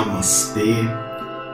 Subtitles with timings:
[0.00, 0.76] Namastê,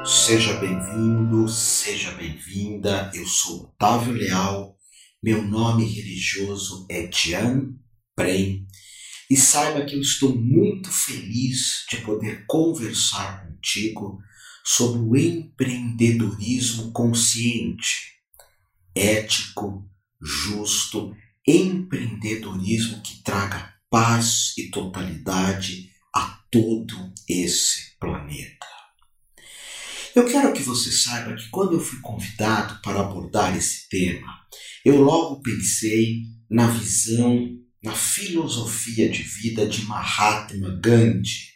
[0.05, 3.11] seja bem-vindo, seja bem-vinda.
[3.13, 4.79] Eu sou Otávio Leal,
[5.21, 7.75] meu nome religioso é Tian
[8.15, 8.65] Prem.
[9.29, 14.21] E saiba que eu estou muito feliz de poder conversar contigo
[14.65, 18.13] sobre o empreendedorismo consciente,
[18.95, 19.91] ético,
[20.23, 21.13] justo,
[21.45, 25.96] empreendedorismo que traga paz e totalidade
[26.61, 28.67] todo esse planeta.
[30.15, 34.47] Eu quero que você saiba que quando eu fui convidado para abordar esse tema,
[34.83, 37.51] eu logo pensei na visão,
[37.83, 41.55] na filosofia de vida de Mahatma Gandhi.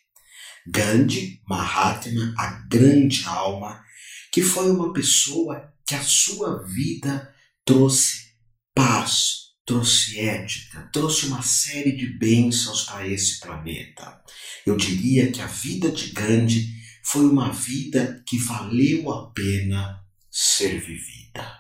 [0.66, 3.82] Gandhi, Mahatma, a grande alma,
[4.30, 8.34] que foi uma pessoa que a sua vida trouxe
[8.74, 9.39] paz,
[9.70, 14.20] trouxe ética, trouxe uma série de bênçãos para esse planeta.
[14.66, 20.80] Eu diria que a vida de Gandhi foi uma vida que valeu a pena ser
[20.80, 21.56] vivida.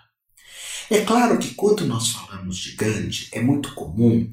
[0.90, 4.28] É claro que quando nós falamos de Gandhi, é muito comum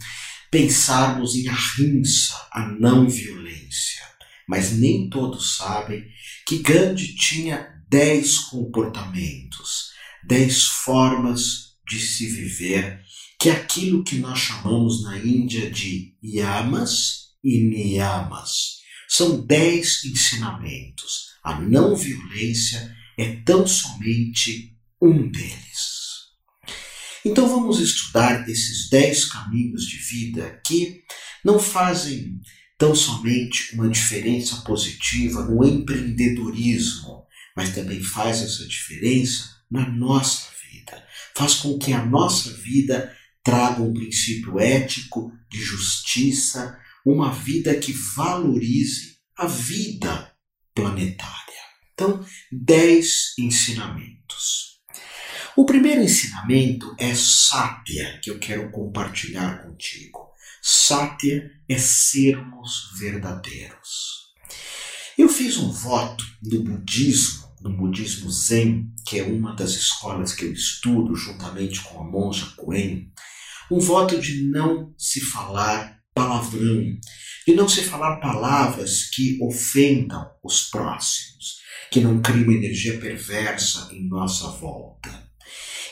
[0.49, 4.01] pensarmos em ahimsa, a não violência.
[4.49, 6.03] Mas nem todos sabem
[6.47, 9.91] que Gandhi tinha dez comportamentos,
[10.23, 13.05] dez formas de se viver
[13.39, 18.77] que é aquilo que nós chamamos na Índia de yamas e niyamas.
[19.07, 21.27] São dez ensinamentos.
[21.43, 25.97] A não violência é tão somente um deles.
[27.23, 31.03] Então vamos estudar esses dez caminhos de vida que
[31.43, 32.39] não fazem
[32.77, 41.03] tão somente uma diferença positiva no empreendedorismo, mas também faz essa diferença na nossa vida.
[41.35, 43.15] Faz com que a nossa vida
[43.47, 50.33] traga um princípio ético de justiça, uma vida que valorize a vida
[50.75, 51.31] planetária.
[51.93, 54.81] Então, dez ensinamentos.
[55.55, 60.27] O primeiro ensinamento é Satya, que eu quero compartilhar contigo.
[60.61, 64.27] Satya é sermos verdadeiros.
[65.17, 70.43] Eu fiz um voto no budismo, no budismo Zen, que é uma das escolas que
[70.43, 73.09] eu estudo juntamente com a monja Coen,
[73.69, 76.97] um voto de não se falar palavrão,
[77.45, 81.57] de não se falar palavras que ofendam os próximos,
[81.91, 85.09] que não criem uma energia perversa em nossa volta.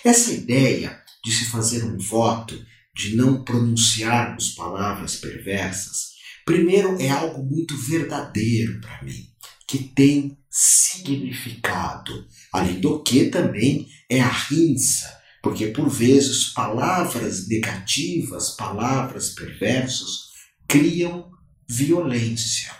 [0.04, 2.60] Essa ideia de se fazer um voto
[2.96, 6.16] de não pronunciarmos palavras perversas,
[6.46, 9.28] primeiro é algo muito verdadeiro para mim,
[9.68, 18.50] que tem significado, além do que também é a rinça porque por vezes palavras negativas,
[18.50, 20.32] palavras perversas,
[20.68, 21.30] criam
[21.70, 22.72] violência.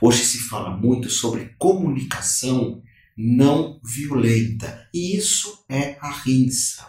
[0.00, 2.80] Hoje se fala muito sobre comunicação
[3.18, 6.86] não violenta, e isso é a rinça.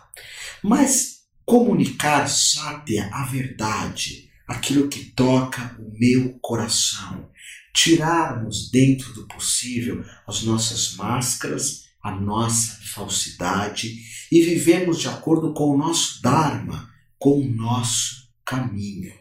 [0.64, 7.28] Mas comunicar, sátia, a verdade, aquilo que toca o meu coração,
[7.74, 13.96] tirarmos dentro do possível as nossas máscaras a nossa falsidade
[14.30, 19.14] e vivemos de acordo com o nosso Dharma, com o nosso caminho.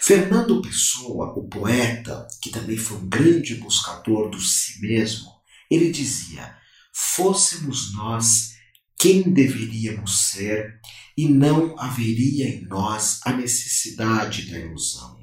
[0.00, 5.30] Fernando Pessoa, o poeta, que também foi um grande buscador do si mesmo,
[5.70, 6.56] ele dizia:
[6.92, 8.52] Fôssemos nós
[8.98, 10.80] quem deveríamos ser
[11.16, 15.20] e não haveria em nós a necessidade da ilusão.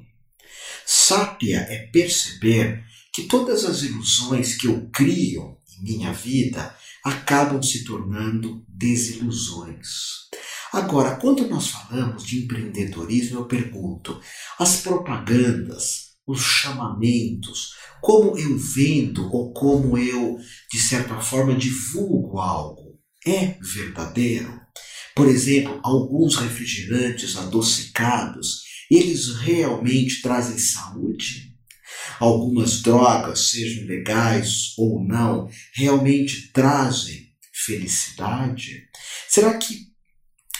[0.86, 6.74] Sápia é perceber que todas as ilusões que eu crio minha vida
[7.04, 9.88] acabam se tornando desilusões.
[10.72, 14.20] Agora, quando nós falamos de empreendedorismo, eu pergunto:
[14.58, 20.38] as propagandas, os chamamentos, como eu vendo ou como eu,
[20.70, 24.60] de certa forma, divulgo algo, é verdadeiro?
[25.14, 31.49] Por exemplo, alguns refrigerantes adocicados, eles realmente trazem saúde?
[32.20, 37.30] Algumas drogas, sejam legais ou não, realmente trazem
[37.64, 38.88] felicidade?
[39.26, 39.86] Será que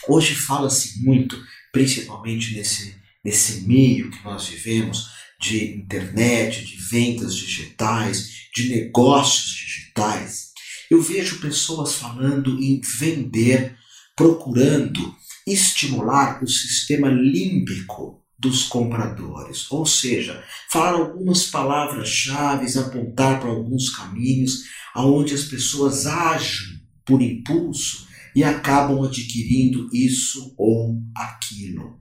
[0.09, 1.39] hoje fala-se muito,
[1.71, 10.51] principalmente nesse, nesse meio que nós vivemos, de internet, de vendas digitais, de negócios digitais?
[10.91, 13.77] Eu vejo pessoas falando em vender,
[14.17, 15.15] procurando
[15.47, 19.71] estimular o sistema límbico dos compradores.
[19.71, 24.65] Ou seja, falar algumas palavras-chave, apontar para alguns caminhos
[24.95, 32.01] aonde as pessoas agem por impulso e acabam adquirindo isso ou aquilo.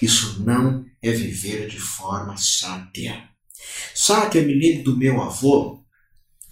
[0.00, 3.28] Isso não é viver de forma sátia.
[3.94, 5.84] Sátia, me lembro do meu avô,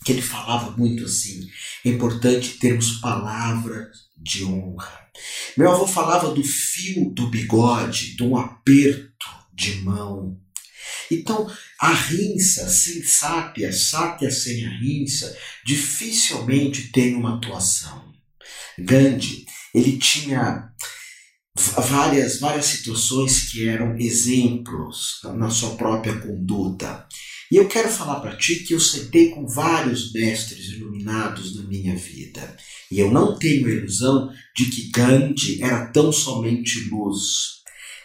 [0.04, 1.48] que ele falava muito assim:
[1.84, 5.02] é importante termos palavras de honra.
[5.56, 9.11] Meu avô falava do fio do bigode, de um aperto
[9.52, 10.38] de mão.
[11.10, 11.50] Então,
[11.80, 18.12] a rinça sem sápia, sápia sem a rinça, dificilmente tem uma atuação.
[18.78, 19.44] Gandhi,
[19.74, 20.72] ele tinha
[21.54, 27.06] várias, várias situações que eram exemplos na sua própria conduta.
[27.50, 31.94] E eu quero falar para ti que eu sentei com vários mestres iluminados na minha
[31.94, 32.56] vida.
[32.90, 37.61] E eu não tenho ilusão de que Gandhi era tão somente luz.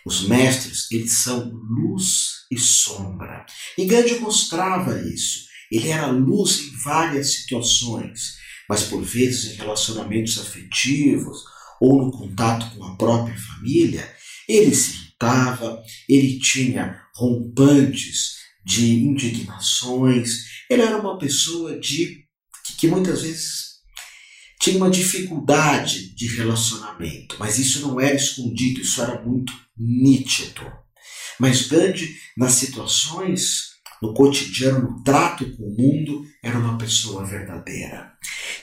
[0.07, 3.45] Os mestres, eles são luz e sombra.
[3.77, 5.47] E Gandhi mostrava isso.
[5.69, 8.37] Ele era luz em várias situações,
[8.69, 11.39] mas por vezes em relacionamentos afetivos
[11.81, 14.09] ou no contato com a própria família,
[14.47, 20.45] ele se irritava, ele tinha rompantes de indignações.
[20.69, 22.23] Ele era uma pessoa de
[22.77, 23.81] que, muitas vezes
[24.61, 30.65] tinha uma dificuldade de relacionamento, mas isso não era escondido, isso era muito nítido.
[31.39, 38.11] Mas Gandhi, nas situações, no cotidiano, no trato com o mundo, era uma pessoa verdadeira.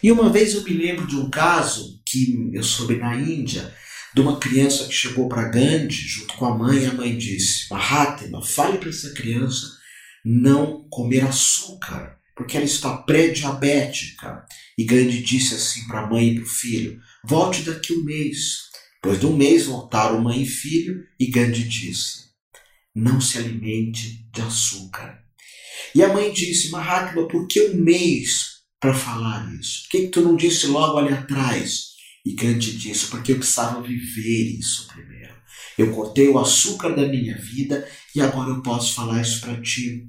[0.03, 3.75] E uma vez eu me lembro de um caso que eu soube na Índia,
[4.15, 7.69] de uma criança que chegou para Gandhi junto com a mãe, e a mãe disse:
[7.71, 9.67] Mahatma, fale para essa criança
[10.25, 14.45] não comer açúcar, porque ela está pré-diabética.
[14.79, 18.74] E Gandhi disse assim para a mãe e para o filho: volte daqui um mês.
[19.05, 22.25] Depois de um mês voltaram mãe e filho, e Gandhi disse:
[22.95, 25.23] não se alimente de açúcar.
[25.95, 29.83] E a mãe disse: Mahatma, por que um mês para falar isso?
[29.83, 31.89] Por que, que tu não disse logo ali atrás?
[32.25, 35.35] E Gandhi disse: porque eu precisava viver isso primeiro.
[35.77, 37.87] Eu cortei o açúcar da minha vida
[38.17, 40.09] e agora eu posso falar isso para ti.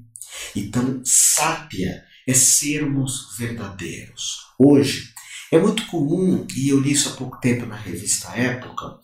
[0.56, 4.38] Então, sápia é sermos verdadeiros.
[4.57, 5.13] Hoje,
[5.51, 9.00] é muito comum, e eu li isso há pouco tempo na revista Época,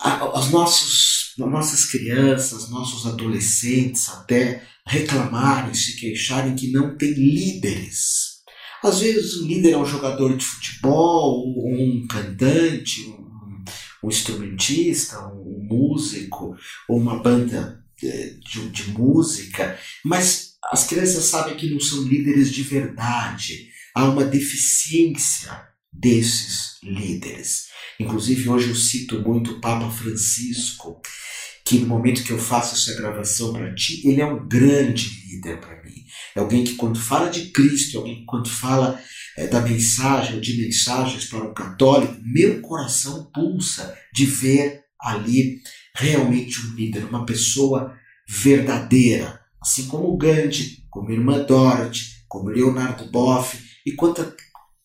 [0.00, 8.38] as, nossas crianças, nossos adolescentes até reclamarem, se queixarem que não tem líderes.
[8.82, 13.64] Às vezes o líder é um jogador de futebol, um cantante, um,
[14.04, 16.56] um instrumentista, um músico,
[16.88, 22.62] ou uma banda de, de, música, mas as crianças sabem que não são líderes de
[22.62, 23.68] verdade.
[23.98, 25.50] Há uma deficiência
[25.92, 27.64] desses líderes.
[27.98, 31.02] Inclusive, hoje eu cito muito o Papa Francisco,
[31.64, 35.58] que no momento que eu faço essa gravação para ti, ele é um grande líder
[35.58, 36.04] para mim.
[36.36, 39.02] É alguém que, quando fala de Cristo, é alguém que, quando fala
[39.36, 45.58] é, da mensagem ou de mensagens para um católico, meu coração pulsa de ver ali
[45.96, 47.92] realmente um líder, uma pessoa
[48.28, 54.34] verdadeira, assim como Gandhi, como a irmã Dorothy, como Leonardo Boff e quantas,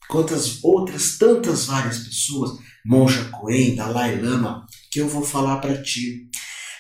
[0.08, 6.30] quantas outras tantas várias pessoas, Monja Coen, Dalai Lama, que eu vou falar para ti.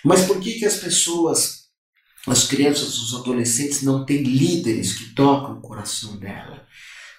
[0.05, 1.63] Mas por que, que as pessoas,
[2.25, 6.65] as crianças, os adolescentes não têm líderes que tocam o coração dela?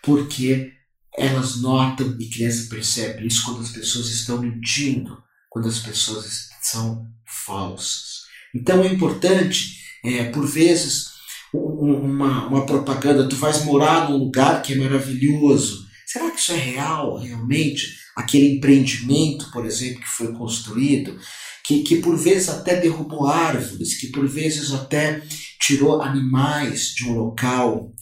[0.02, 0.72] Porque
[1.16, 7.06] elas notam e criança percebe isso quando as pessoas estão mentindo, quando as pessoas são
[7.26, 8.24] falsas.
[8.54, 11.13] Então é importante, é, por vezes,
[11.54, 15.84] uma, uma propaganda, tu vais morar num lugar que é maravilhoso.
[16.06, 17.94] Será que isso é real, realmente?
[18.16, 21.18] Aquele empreendimento, por exemplo, que foi construído,
[21.64, 25.22] que, que por vezes até derrubou árvores, que por vezes até
[25.60, 27.92] tirou animais de um local.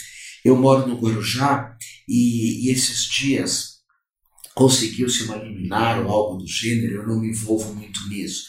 [0.45, 1.77] Eu moro no Guarujá
[2.09, 3.73] e, e esses dias
[4.55, 8.45] conseguiu-se uma liminar ou algo do gênero, eu não me envolvo muito nisso.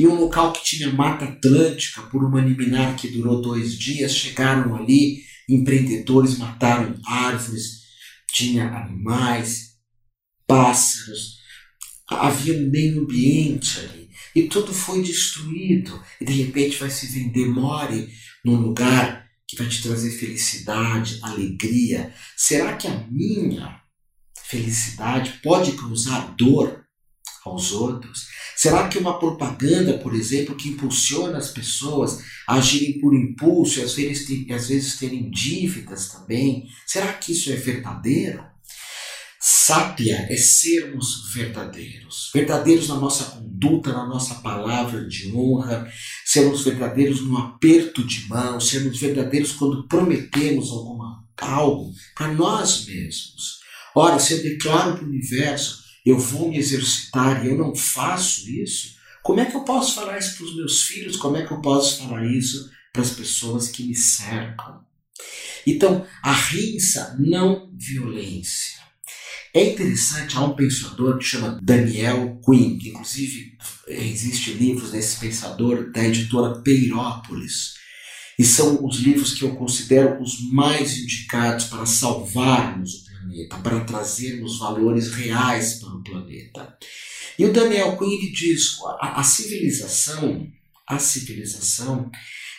[0.00, 4.74] E um local que tinha mata atlântica, por uma liminar que durou dois dias, chegaram
[4.74, 7.82] ali, empreendedores mataram árvores,
[8.32, 9.74] tinha animais,
[10.46, 11.40] pássaros,
[12.08, 14.08] havia um meio ambiente ali.
[14.34, 16.02] E tudo foi destruído.
[16.18, 18.08] E de repente vai se vender more
[18.42, 22.10] num lugar que vai te trazer felicidade, alegria.
[22.38, 23.78] Será que a minha
[24.46, 26.86] felicidade pode causar dor
[27.44, 28.26] aos outros?
[28.56, 33.82] Será que uma propaganda, por exemplo, que impulsiona as pessoas a agirem por impulso e
[33.82, 38.44] às vezes, às vezes terem dívidas também, será que isso é verdadeiro?
[39.42, 45.90] Sápia é sermos verdadeiros, verdadeiros na nossa conduta, na nossa palavra de honra,
[46.26, 53.60] sermos verdadeiros no aperto de mão, sermos verdadeiros quando prometemos alguma, algo para nós mesmos.
[53.94, 58.48] Ora, se eu declaro para o universo, eu vou me exercitar e eu não faço
[58.50, 61.16] isso, como é que eu posso falar isso para os meus filhos?
[61.16, 64.80] Como é que eu posso falar isso para as pessoas que me cercam?
[65.66, 68.80] Então, a rinça, não violência.
[69.52, 75.90] É interessante, há um pensador que chama Daniel Quinn, que inclusive existe livros desse pensador
[75.90, 77.74] da editora Peirópolis,
[78.38, 83.84] e são os livros que eu considero os mais indicados para salvarmos o planeta, para
[83.84, 86.76] trazermos valores reais para o planeta.
[87.38, 90.46] E o Daniel Quinn diz: a, a civilização,
[90.86, 92.10] a civilização,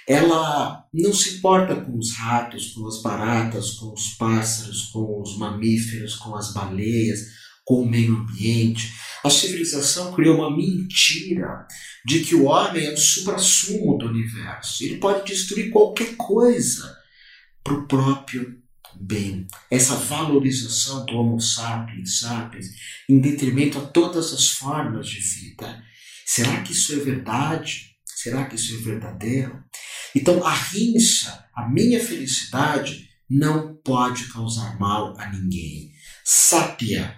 [0.07, 5.37] ela não se importa com os ratos, com as baratas, com os pássaros, com os
[5.37, 7.19] mamíferos, com as baleias,
[7.63, 8.91] com o meio ambiente.
[9.23, 11.67] A civilização criou uma mentira
[12.03, 14.83] de que o homem é o supra-sumo do universo.
[14.83, 16.97] Ele pode destruir qualquer coisa
[17.63, 18.61] para o próprio
[18.99, 19.47] bem.
[19.69, 22.67] Essa valorização do Homo sapiens, sapiens,
[23.09, 25.83] em detrimento a todas as formas de vida.
[26.25, 27.91] Será que isso é verdade?
[28.05, 29.63] Será que isso é verdadeiro?
[30.15, 35.91] Então, a rincha, a minha felicidade, não pode causar mal a ninguém.
[36.23, 37.15] Sápia,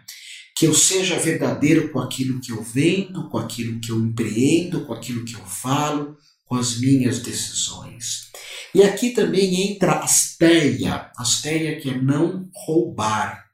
[0.55, 4.93] que eu seja verdadeiro com aquilo que eu vendo, com aquilo que eu empreendo, com
[4.93, 6.15] aquilo que eu falo,
[6.45, 8.31] com as minhas decisões.
[8.73, 13.45] E aqui também entra asteia, asteia que é não roubar.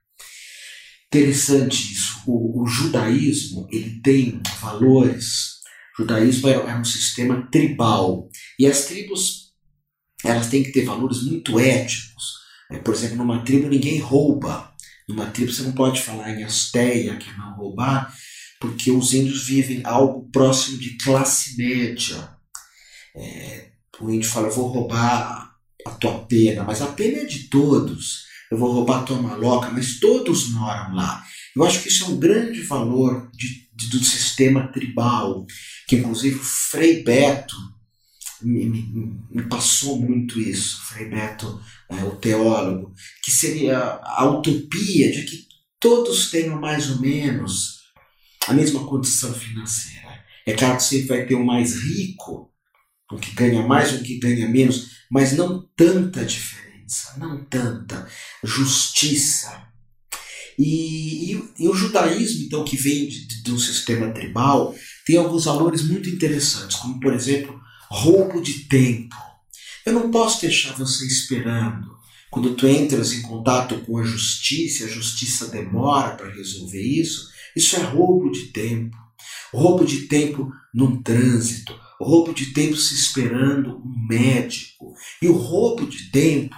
[1.08, 2.22] Interessante isso.
[2.26, 5.60] O, o judaísmo ele tem valores
[6.00, 9.50] o judaísmo era um sistema tribal e as tribos
[10.24, 12.40] elas têm que ter valores muito éticos.
[12.72, 14.74] É, por exemplo, numa tribo ninguém rouba.
[15.08, 18.14] Numa tribo você não pode falar em asteia, que é não roubar,
[18.60, 22.30] porque os índios vivem algo próximo de classe média.
[23.16, 23.69] É,
[24.00, 25.56] o índio fala, eu vou roubar
[25.86, 28.28] a tua pena, mas a pena é de todos.
[28.52, 31.24] Eu vou roubar a tua maloca, mas todos moram lá.
[31.56, 35.46] Eu acho que isso é um grande valor de, de, do sistema tribal
[35.88, 37.56] que inclusive Frei Beto
[38.42, 42.94] me, me, me passou muito isso, Frei Beto, é, o teólogo,
[43.24, 45.48] que seria a utopia de que
[45.80, 47.80] todos tenham mais ou menos
[48.48, 50.24] a mesma condição financeira.
[50.46, 52.52] É claro que sempre vai ter o mais rico,
[53.12, 58.08] o que ganha mais, o que ganha menos, mas não tanta diferença, não tanta
[58.44, 59.68] justiça.
[60.58, 64.76] E, e, e o judaísmo, então, que vem de, de um sistema tribal,
[65.06, 69.16] tem alguns valores muito interessantes, como por exemplo, roubo de tempo.
[69.86, 71.98] Eu não posso deixar você esperando.
[72.30, 77.76] Quando tu entras em contato com a justiça, a justiça demora para resolver isso, isso
[77.76, 78.96] é roubo de tempo.
[79.52, 81.74] Roubo de tempo num trânsito,
[82.06, 84.94] roubo de tempo se esperando um médico.
[85.22, 86.56] E o roubo de tempo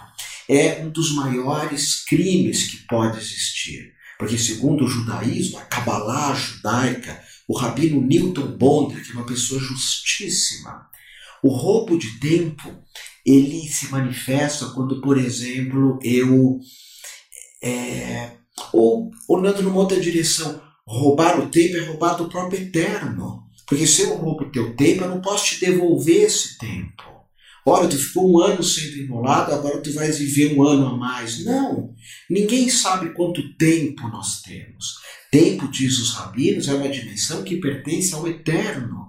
[0.47, 3.93] é um dos maiores crimes que pode existir.
[4.19, 9.59] Porque, segundo o judaísmo, a Kabbalah judaica, o rabino Newton Bonder, que é uma pessoa
[9.59, 10.87] justíssima.
[11.41, 12.71] O roubo de tempo,
[13.25, 16.59] ele se manifesta quando, por exemplo, eu
[17.63, 18.31] é,
[18.73, 23.40] ou olhando numa outra direção, roubar o tempo é roubar do próprio eterno.
[23.71, 27.03] Porque se eu roubo o teu tempo, eu não posso te devolver esse tempo.
[27.65, 31.45] Olha, tu ficou um ano sendo enrolado, agora tu vais viver um ano a mais.
[31.45, 31.95] Não!
[32.29, 34.95] Ninguém sabe quanto tempo nós temos.
[35.31, 39.05] Tempo, diz os rabinos, é uma dimensão que pertence ao eterno.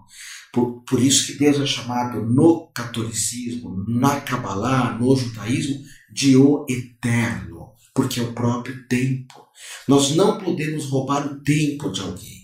[0.53, 6.65] Por, por isso que Deus é chamado no catolicismo, na Kabbalah, no judaísmo, de o
[6.71, 9.45] eterno, porque é o próprio tempo.
[9.89, 12.42] Nós não podemos roubar o tempo de alguém.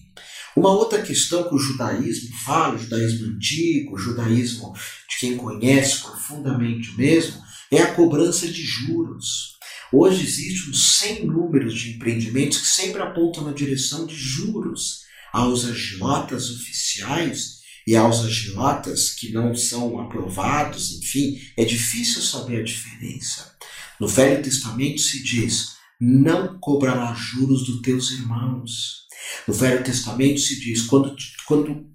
[0.58, 4.74] Uma outra questão que o judaísmo fala, o judaísmo antigo, o judaísmo
[5.08, 9.56] de quem conhece profundamente mesmo, é a cobrança de juros.
[9.92, 15.64] Hoje existe um sem números de empreendimentos que sempre apontam na direção de juros aos
[15.64, 23.54] agiotas oficiais e aos agiotas que não são aprovados, enfim, é difícil saber a diferença.
[24.00, 29.06] No Velho Testamento se diz: não cobrará juros dos teus irmãos.
[29.46, 31.14] No Velho Testamento se diz: quando,
[31.46, 31.86] quando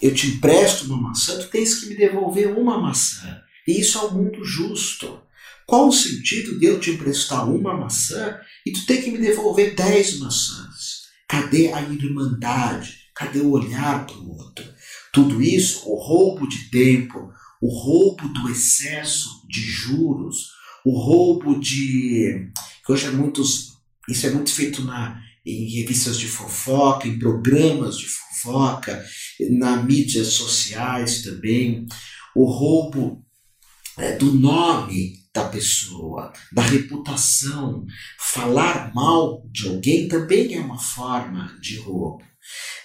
[0.00, 3.40] eu te empresto uma maçã, tu tens que me devolver uma maçã.
[3.66, 5.20] E isso é o mundo justo.
[5.66, 9.74] Qual o sentido de eu te emprestar uma maçã e tu ter que me devolver
[9.74, 11.02] dez maçãs?
[11.28, 12.98] Cadê a irmandade?
[13.14, 14.64] Cadê o olhar para o outro?
[15.12, 20.50] Tudo isso, o roubo de tempo, o roubo do excesso de juros,
[20.84, 22.50] o roubo de.
[22.84, 23.74] que hoje é muitos.
[24.08, 29.04] Isso é muito feito na, em revistas de fofoca, em programas de fofoca,
[29.50, 31.86] nas mídias sociais também.
[32.34, 33.24] O roubo
[33.98, 37.84] é, do nome da pessoa, da reputação.
[38.18, 42.24] Falar mal de alguém também é uma forma de roubo.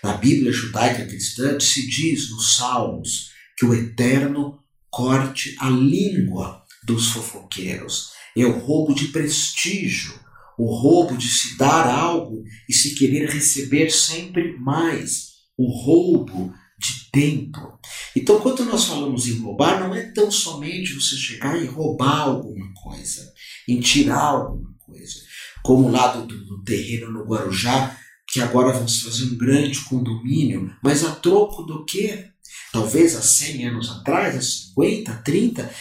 [0.03, 4.59] Na Bíblia judaica cristã se diz nos Salmos que o Eterno
[4.89, 8.11] corte a língua dos fofoqueiros.
[8.37, 10.13] é o roubo de prestígio,
[10.57, 17.09] o roubo de se dar algo e se querer receber sempre mais, o roubo de
[17.11, 17.79] tempo.
[18.15, 22.73] Então, quando nós falamos em roubar, não é tão somente você chegar e roubar alguma
[22.73, 23.31] coisa,
[23.67, 25.15] em tirar alguma coisa,
[25.63, 27.97] como lá do, do terreno no Guarujá,
[28.27, 32.25] que agora vamos fazer um grande condomínio, mas a troco do quê?
[32.71, 35.71] Talvez há 100 anos atrás, há 50, 30,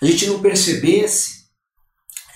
[0.00, 1.41] a gente não percebesse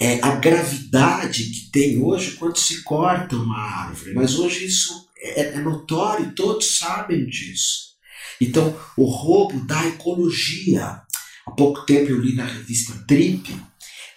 [0.00, 4.14] é, a gravidade que tem hoje quando se corta uma árvore.
[4.14, 7.96] Mas hoje isso é, é notório, todos sabem disso.
[8.40, 11.02] Então, o roubo da ecologia.
[11.46, 13.54] Há pouco tempo eu li na revista Trip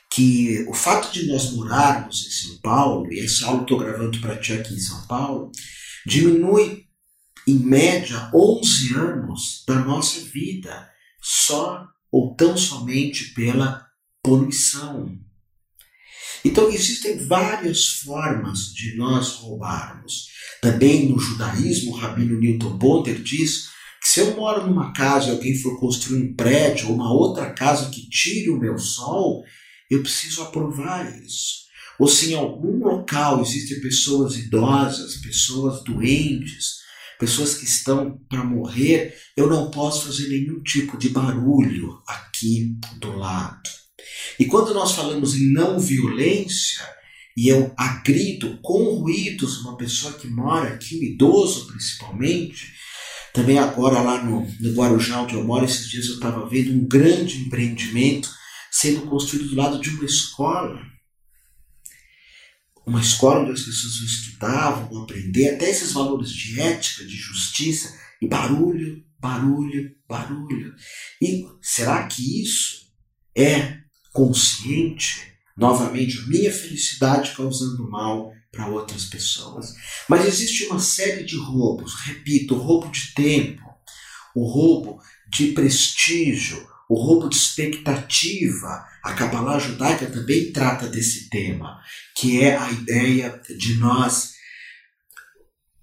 [0.10, 4.38] que o fato de nós morarmos em São Paulo, e essa aula estou gravando para
[4.38, 5.52] ti aqui em São Paulo,
[6.06, 6.86] diminui
[7.48, 10.90] em média 11 anos da nossa vida
[11.22, 13.86] só ou tão somente pela
[14.24, 15.18] poluição.
[16.44, 20.28] Então existem várias formas de nós roubarmos.
[20.62, 23.70] Também no judaísmo, o rabino Newton Bonder diz
[24.02, 27.52] que se eu moro numa casa e alguém for construir um prédio ou uma outra
[27.54, 29.44] casa que tire o meu sol,
[29.90, 31.68] eu preciso aprovar isso.
[32.00, 36.80] Ou se em algum local existem pessoas idosas, pessoas doentes,
[37.20, 43.18] pessoas que estão para morrer, eu não posso fazer nenhum tipo de barulho aqui do
[43.18, 43.79] lado.
[44.40, 46.82] E quando nós falamos em não violência,
[47.36, 52.74] e eu agrido com ruídos uma pessoa que mora aqui, um idoso principalmente,
[53.34, 56.88] também agora lá no, no Guarujá, onde eu moro, esses dias eu estava vendo um
[56.88, 58.30] grande empreendimento
[58.72, 60.82] sendo construído do lado de uma escola.
[62.86, 67.94] Uma escola onde as pessoas estudavam, vão aprender até esses valores de ética, de justiça,
[68.22, 70.74] e barulho, barulho, barulho.
[71.22, 72.90] E será que isso
[73.36, 73.79] é
[74.20, 75.32] consciente?
[75.56, 79.74] Novamente, minha felicidade causando mal para outras pessoas.
[80.10, 83.62] Mas existe uma série de roubos, repito, o roubo de tempo,
[84.36, 88.86] o roubo de prestígio, o roubo de expectativa.
[89.04, 91.80] A Kabbalah judaica também trata desse tema,
[92.16, 94.34] que é a ideia de nós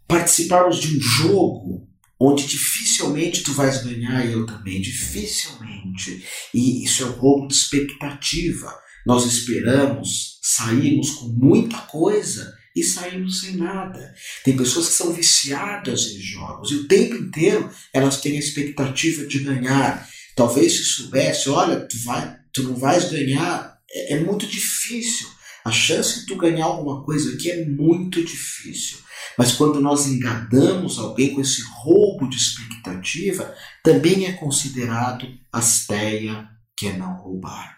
[0.07, 1.86] participarmos de um jogo
[2.19, 6.25] onde dificilmente tu vais ganhar e eu também, dificilmente.
[6.55, 8.75] E isso é o roubo de expectativa.
[9.05, 14.15] Nós esperamos, saímos com muita coisa e saímos sem nada.
[14.45, 19.27] Tem pessoas que são viciadas em jogos e o tempo inteiro elas têm a expectativa
[19.27, 20.09] de ganhar.
[20.35, 25.29] Talvez se soubesse, olha, tu, vai, tu não vais ganhar, é, é muito difícil.
[25.65, 28.99] A chance de tu ganhar alguma coisa aqui é muito difícil.
[29.37, 36.89] Mas quando nós enganamos alguém com esse roubo de expectativa, também é considerado asteia, que
[36.89, 37.77] é não roubar.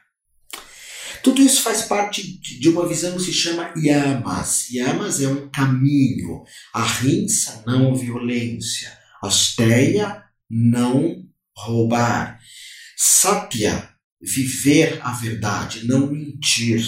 [1.23, 4.71] Tudo isso faz parte de uma visão que se chama Yamas.
[4.71, 6.45] Yamas é um caminho.
[6.73, 6.87] A
[7.67, 8.97] não violência.
[9.23, 11.25] Asteia, não
[11.57, 12.39] roubar.
[12.97, 13.89] Satya,
[14.21, 16.85] viver a verdade, não mentir.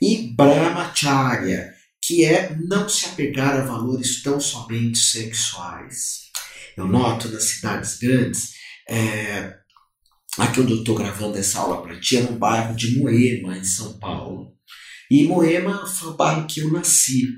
[0.00, 1.69] E Brahmacharya,
[2.10, 6.22] que é não se apegar a valores tão somente sexuais.
[6.76, 8.50] Eu noto nas cidades grandes,
[8.88, 9.54] é,
[10.36, 13.62] aqui onde eu estou gravando essa aula para ti, é no bairro de Moema, em
[13.62, 14.52] São Paulo.
[15.08, 17.28] E Moema foi o bairro que eu nasci.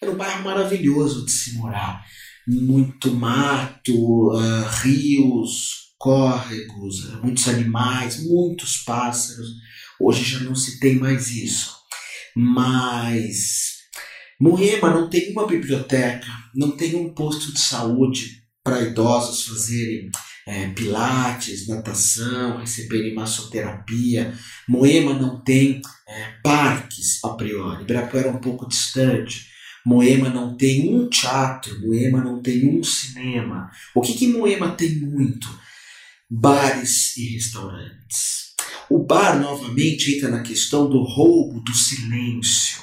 [0.00, 2.02] Era um bairro maravilhoso de se morar.
[2.48, 9.48] Muito mato, uh, rios, córregos, muitos animais, muitos pássaros.
[10.00, 11.70] Hoje já não se tem mais isso.
[12.34, 13.71] Mas
[14.42, 20.10] Moema não tem uma biblioteca, não tem um posto de saúde para idosos fazerem
[20.46, 24.34] é, pilates, natação, receberem massoterapia.
[24.68, 27.84] Moema não tem é, parques a priori.
[27.84, 29.46] Ibirapuera é um pouco distante.
[29.86, 33.70] Moema não tem um teatro, Moema não tem um cinema.
[33.94, 35.48] O que, que Moema tem muito?
[36.34, 38.54] bares e restaurantes.
[38.88, 42.80] O bar novamente entra na questão do roubo do silêncio,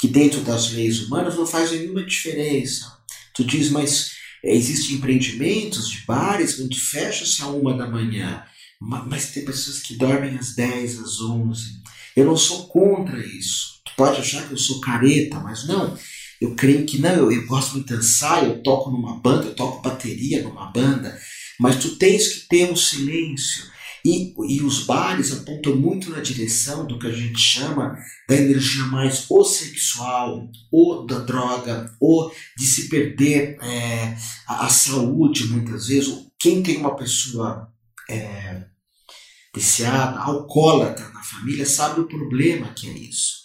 [0.00, 2.98] que dentro das leis humanas não faz nenhuma diferença.
[3.34, 8.42] Tu diz, mas existem empreendimentos de bares onde fecha-se a uma da manhã,
[8.80, 11.82] mas tem pessoas que dormem às 10, às 11.
[12.16, 13.80] Eu não sou contra isso.
[13.84, 15.96] Tu pode achar que eu sou careta, mas não.
[16.40, 17.10] Eu creio que não.
[17.10, 21.18] Eu, eu gosto muito de dançar, eu toco numa banda, eu toco bateria numa banda.
[21.58, 23.64] Mas tu tens que ter um silêncio.
[24.04, 28.84] E, e os bares apontam muito na direção do que a gente chama da energia
[28.84, 35.88] mais ou sexual, ou da droga, ou de se perder é, a, a, saúde muitas
[35.88, 36.26] vezes.
[36.38, 37.70] Quem tem uma pessoa
[38.08, 38.64] é,
[39.54, 43.40] viciada, alcoólatra na família, sabe o problema que é isso.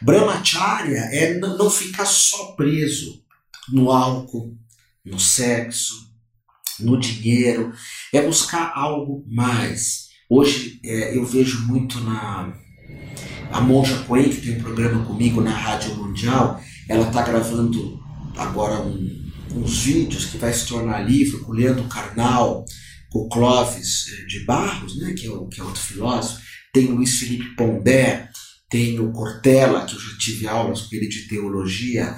[0.00, 3.24] Brahmacharya é não ficar só preso
[3.68, 4.56] no álcool,
[5.04, 6.05] no sexo,
[6.80, 7.72] no dinheiro,
[8.12, 10.06] é buscar algo mais.
[10.28, 12.54] Hoje é, eu vejo muito na.
[13.52, 18.00] A Monja Coen, que tem um programa comigo na Rádio Mundial, ela está gravando
[18.36, 22.64] agora um, uns vídeos que vai se tornar livro com Leandro Carnal,
[23.10, 27.18] com Clóvis eh, de Barros, né, que, é o, que é outro filósofo, tem Luiz
[27.18, 28.28] Felipe Pondé,
[28.68, 32.16] tem o Cortella, que eu já tive aulas com ele de teologia.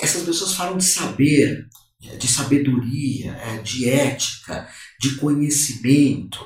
[0.00, 1.66] Essas pessoas falam de saber,
[2.00, 4.68] de sabedoria, eh, de ética,
[5.00, 6.38] de conhecimento.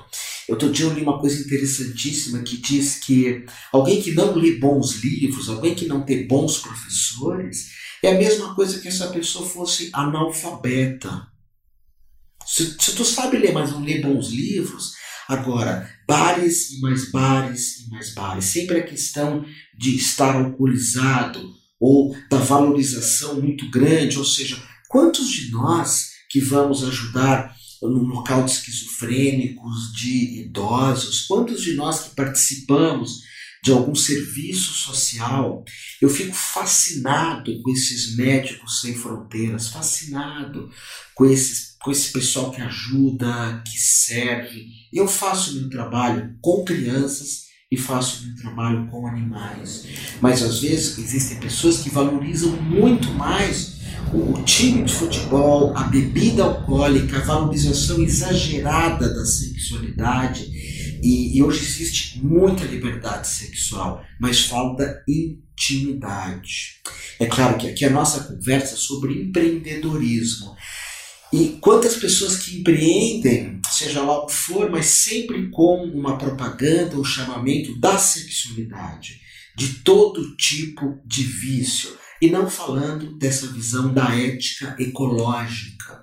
[0.48, 5.48] Outro dia eu uma coisa interessantíssima que diz que alguém que não lê bons livros,
[5.48, 7.70] alguém que não tem bons professores,
[8.02, 11.28] é a mesma coisa que essa pessoa fosse analfabeta.
[12.46, 14.94] Se, se tu sabe ler, mas não lê bons livros,
[15.28, 18.46] agora, bares e mais bares e mais bares.
[18.46, 19.44] Sempre a questão
[19.78, 24.60] de estar alcoolizado ou da valorização muito grande, ou seja,
[24.92, 32.00] quantos de nós que vamos ajudar no local de esquizofrênicos, de idosos, quantos de nós
[32.00, 33.22] que participamos
[33.64, 35.64] de algum serviço social.
[36.00, 40.68] Eu fico fascinado com esses médicos sem fronteiras, fascinado
[41.14, 44.66] com, esses, com esse pessoal que ajuda, que serve.
[44.92, 49.86] Eu faço meu trabalho com crianças e faço meu trabalho com animais.
[50.20, 53.81] Mas às vezes existem pessoas que valorizam muito mais
[54.12, 60.50] o time de futebol, a bebida alcoólica, a valorização exagerada da sexualidade
[61.02, 66.80] e, e, hoje existe muita liberdade sexual, mas falta intimidade.
[67.18, 70.54] É claro que aqui a nossa conversa é sobre empreendedorismo.
[71.32, 76.96] E quantas pessoas que empreendem, seja lá o que for, mas sempre com uma propaganda,
[76.96, 79.20] um chamamento da sexualidade,
[79.56, 81.90] de todo tipo de vício,
[82.22, 86.02] e não falando dessa visão da ética ecológica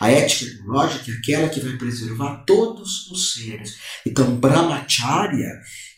[0.00, 3.78] a ética ecológica é aquela que vai preservar todos os seres.
[4.06, 5.48] Então, Brahmacharya,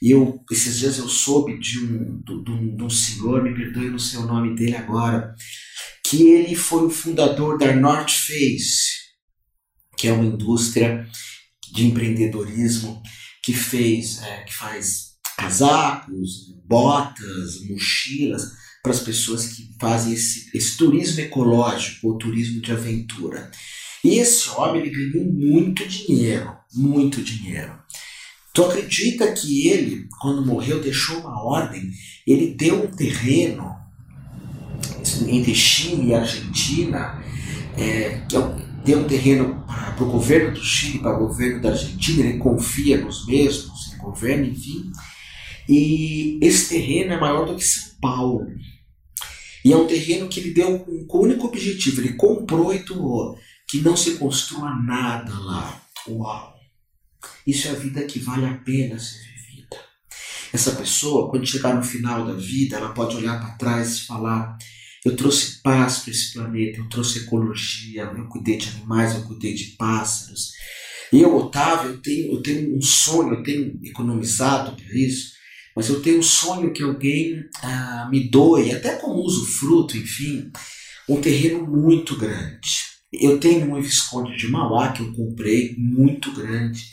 [0.02, 3.98] eu, esses dias eu soube de um, de, um, de um senhor, me perdoe no
[3.98, 5.35] seu nome dele agora,
[6.07, 8.92] que ele foi o fundador da North Face,
[9.96, 11.05] que é uma indústria
[11.72, 13.02] de empreendedorismo
[13.42, 20.77] que fez, é, que faz casacos, botas, mochilas para as pessoas que fazem esse, esse
[20.77, 23.51] turismo ecológico ou turismo de aventura.
[24.05, 27.77] E esse homem ele ganhou muito dinheiro, muito dinheiro.
[28.55, 31.90] Tu acredita que ele, quando morreu, deixou uma ordem?
[32.25, 33.75] Ele deu um terreno
[35.27, 37.20] entre Chile e Argentina,
[37.77, 38.25] é, é
[38.85, 42.99] deu um terreno para o governo do Chile, para o governo da Argentina, ele confia
[42.99, 44.92] nos mesmos, em governo, enfim.
[45.68, 48.46] E esse terreno é maior do que São Paulo.
[49.66, 53.37] E é um terreno que ele deu o único objetivo, ele comprou e doou
[53.68, 55.83] que não se construa nada lá.
[56.07, 56.55] Uau!
[57.44, 59.76] Isso é a vida que vale a pena ser vivida.
[60.52, 64.57] Essa pessoa, quando chegar no final da vida, ela pode olhar para trás e falar:
[65.05, 69.52] eu trouxe paz para esse planeta, eu trouxe ecologia, eu cuidei de animais, eu cuidei
[69.52, 70.52] de pássaros.
[71.12, 75.36] E eu, Otávio, eu tenho, eu tenho um sonho, eu tenho economizado para isso,
[75.76, 80.50] mas eu tenho um sonho que alguém ah, me doe, até como usufruto, enfim,
[81.08, 86.84] um terreno muito grande eu tenho um Visconde de Mauá que eu comprei, muito grande,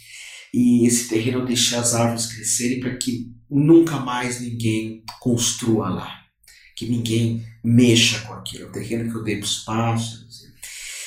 [0.53, 6.21] e esse terreno eu deixei as árvores crescerem para que nunca mais ninguém construa lá,
[6.75, 8.65] que ninguém mexa com aquilo.
[8.65, 10.43] É um terreno que eu dei para os pássaros.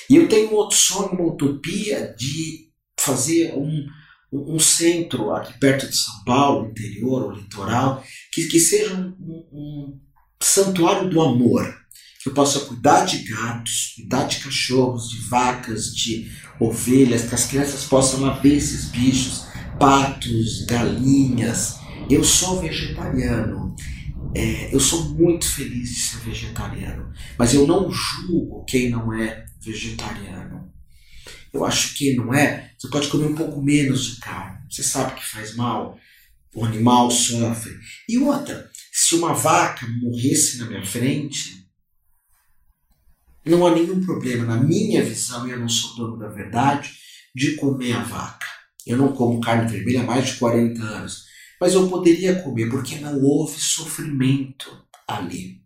[0.08, 3.86] E eu tenho outro sonho, uma utopia de fazer um,
[4.54, 9.46] um centro aqui perto de São Paulo, interior ou litoral, que, que seja um, um,
[9.52, 10.00] um
[10.40, 11.86] santuário do amor
[12.26, 17.46] que eu possa cuidar de gatos, cuidar de cachorros, de vacas, de ovelhas, que as
[17.46, 19.46] crianças possam lá ver esses bichos,
[19.78, 21.78] patos, galinhas.
[22.10, 23.76] Eu sou vegetariano.
[24.34, 29.46] É, eu sou muito feliz de ser vegetariano, mas eu não julgo quem não é
[29.60, 30.72] vegetariano.
[31.52, 34.58] Eu acho que não é, você pode comer um pouco menos de carne.
[34.70, 35.98] Você sabe que faz mal,
[36.54, 37.72] o animal sofre.
[38.08, 41.66] E outra, se uma vaca morresse na minha frente,
[43.44, 46.92] não há nenhum problema, na minha visão, e eu não sou dono da verdade,
[47.34, 48.46] de comer a vaca.
[48.86, 51.26] Eu não como carne vermelha há mais de 40 anos,
[51.60, 55.60] mas eu poderia comer porque não houve sofrimento ali.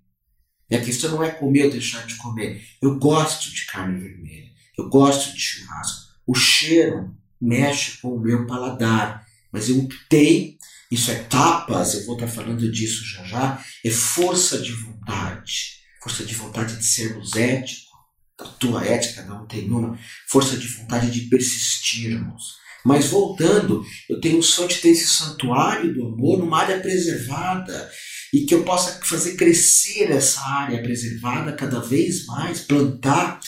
[0.71, 2.63] E a questão não é comer ou deixar de comer.
[2.81, 6.11] Eu gosto de carne vermelha, eu gosto de churrasco.
[6.27, 10.57] O cheiro mexe com o meu paladar mas eu optei,
[10.91, 15.81] isso é tapas, eu vou estar falando disso já já, é força de vontade.
[16.03, 17.91] Força de vontade de sermos éticos,
[18.39, 22.59] a tua ética, um tem uma, força de vontade de persistirmos.
[22.83, 27.91] Mas voltando, eu tenho um sonho de ter esse santuário do amor numa área preservada
[28.33, 33.39] e que eu possa fazer crescer essa área preservada cada vez mais, plantar,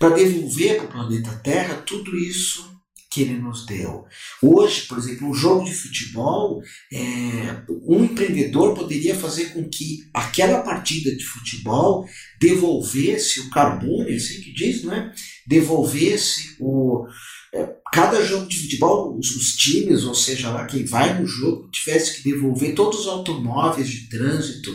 [0.00, 2.70] para devolver para o planeta Terra tudo isso
[3.10, 4.06] que ele nos deu.
[4.40, 10.62] Hoje, por exemplo, um jogo de futebol, é, um empreendedor poderia fazer com que aquela
[10.62, 12.08] partida de futebol
[12.40, 15.12] devolvesse o carbono, assim que diz, não é?
[15.46, 17.04] Devolvesse o.
[17.52, 21.68] É, cada jogo de futebol, os, os, times, ou seja lá quem vai no jogo,
[21.70, 24.70] tivesse que devolver todos os automóveis de trânsito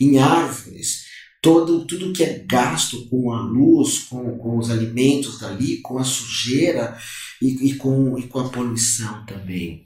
[0.00, 1.09] em árvores,
[1.40, 6.04] todo, tudo que é gasto com a luz, com, com os alimentos dali, com a
[6.04, 6.96] sujeira
[7.40, 9.84] e, e, com, e com a poluição também.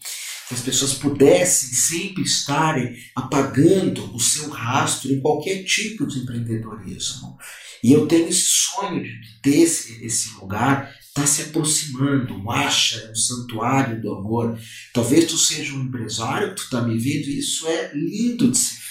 [0.48, 7.38] Que as pessoas pudessem sempre estarem apagando o seu rastro em qualquer tipo de empreendedorismo.
[7.82, 13.10] E eu tenho esse sonho de ter esse, esse lugar, está se aproximando, um acha,
[13.10, 14.58] um santuário do amor.
[14.92, 18.84] Talvez tu seja um empresário, tu está me vendo, e isso é lindo de ser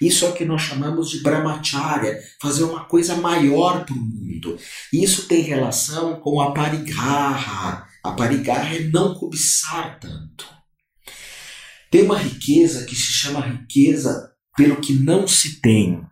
[0.00, 4.58] isso é o que nós chamamos de brahmacharya, fazer uma coisa maior para o mundo.
[4.92, 7.86] Isso tem relação com a parigarra.
[8.04, 10.46] A parigarra é não cobiçar tanto.
[11.90, 16.02] Tem uma riqueza que se chama riqueza pelo que não se tem.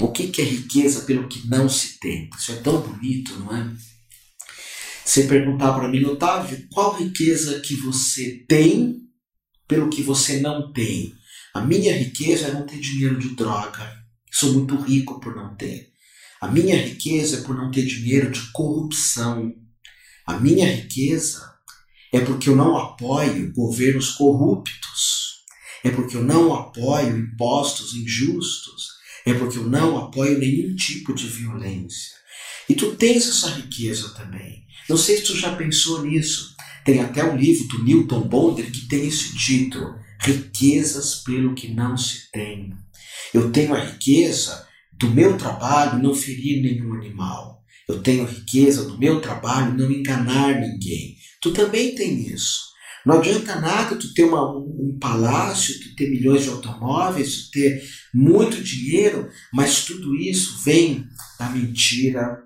[0.00, 2.30] O que, que é riqueza pelo que não se tem?
[2.36, 3.70] Isso é tão bonito, não é?
[5.04, 9.00] Você perguntar para mim, Otávio, qual riqueza que você tem
[9.66, 11.17] pelo que você não tem?
[11.58, 13.92] A minha riqueza é não ter dinheiro de droga.
[14.30, 15.88] Sou muito rico por não ter.
[16.40, 19.52] A minha riqueza é por não ter dinheiro de corrupção.
[20.24, 21.52] A minha riqueza
[22.12, 25.42] é porque eu não apoio governos corruptos.
[25.82, 28.90] É porque eu não apoio impostos injustos.
[29.26, 32.12] É porque eu não apoio nenhum tipo de violência.
[32.68, 34.64] E tu tens essa riqueza também.
[34.88, 36.54] Não sei se tu já pensou nisso.
[36.84, 41.96] Tem até um livro do Newton Bonder que tem esse título riquezas pelo que não
[41.96, 42.72] se tem.
[43.32, 47.62] Eu tenho a riqueza do meu trabalho não ferir nenhum animal.
[47.88, 51.16] Eu tenho a riqueza do meu trabalho não enganar ninguém.
[51.40, 52.68] Tu também tem isso.
[53.06, 57.82] Não adianta nada tu ter uma, um palácio, tu ter milhões de automóveis, tu ter
[58.12, 61.06] muito dinheiro, mas tudo isso vem
[61.38, 62.38] da mentira,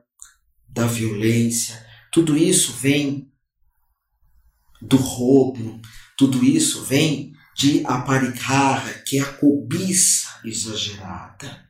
[0.68, 3.28] da violência, tudo isso vem
[4.80, 5.80] do roubo,
[6.16, 11.68] tudo isso vem de aparicarra, que é a cobiça exagerada.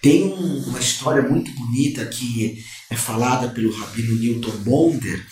[0.00, 5.24] Tem um, uma história muito bonita que é falada pelo rabino Newton Bonder,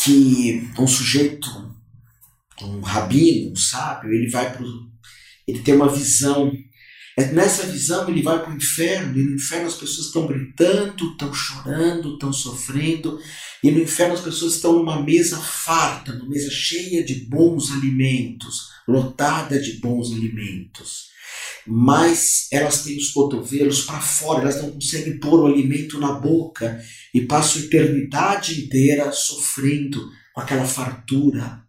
[0.00, 1.48] que um sujeito,
[2.62, 4.64] um rabino, um sábio, ele vai para
[5.46, 6.50] ele tem uma visão
[7.16, 11.32] nessa visão ele vai para o inferno, e no inferno as pessoas estão gritando, estão
[11.32, 13.20] chorando, estão sofrendo,
[13.62, 18.68] e no inferno as pessoas estão numa mesa farta, numa mesa cheia de bons alimentos,
[18.88, 21.14] lotada de bons alimentos.
[21.66, 26.82] Mas elas têm os cotovelos para fora, elas não conseguem pôr o alimento na boca
[27.14, 31.62] e passam a eternidade inteira sofrendo com aquela fartura.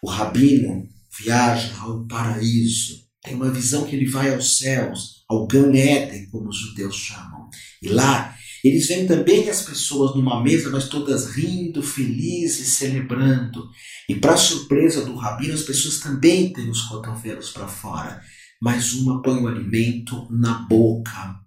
[0.00, 5.74] O rabino viaja ao paraíso tem uma visão que ele vai aos céus, ao Gan
[5.74, 7.50] Eden, como os judeus chamam.
[7.82, 13.68] E lá eles veem também as pessoas numa mesa, mas todas rindo, felizes, celebrando.
[14.08, 18.22] E para surpresa do rabino, as pessoas também têm os cotovelos para fora,
[18.62, 21.40] mas uma põe o alimento na boca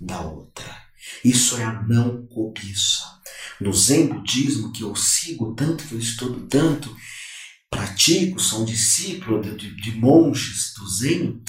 [0.00, 0.76] da outra.
[1.24, 3.04] Isso é a não cobiça.
[3.60, 6.94] No Zen budismo, que eu sigo tanto, que eu estudo tanto,
[7.70, 11.40] pratico, um discípulo de, de, de monges do Zen,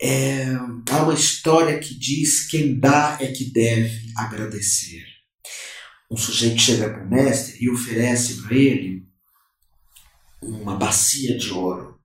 [0.00, 0.44] é,
[0.90, 5.04] há uma história que diz quem dá é que deve agradecer.
[6.10, 9.08] Um sujeito chega para o mestre e oferece para ele
[10.42, 11.98] uma bacia de ouro.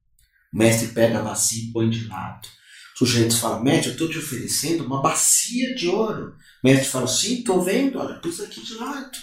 [0.54, 2.48] O mestre pega a bacia e põe de lado.
[2.96, 6.36] O sujeito fala, mestre, eu estou te oferecendo uma bacia de ouro.
[6.64, 9.18] O mestre fala, sim, estou vendo, olha, pus aqui de lado.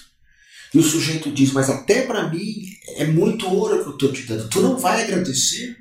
[0.74, 4.22] E o sujeito diz: Mas até para mim é muito ouro que eu estou te
[4.22, 5.76] dando, tu não vai agradecer?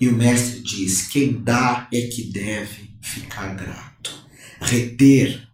[0.00, 4.26] E o mestre diz: Quem dá é que deve ficar grato.
[4.60, 5.46] Reter,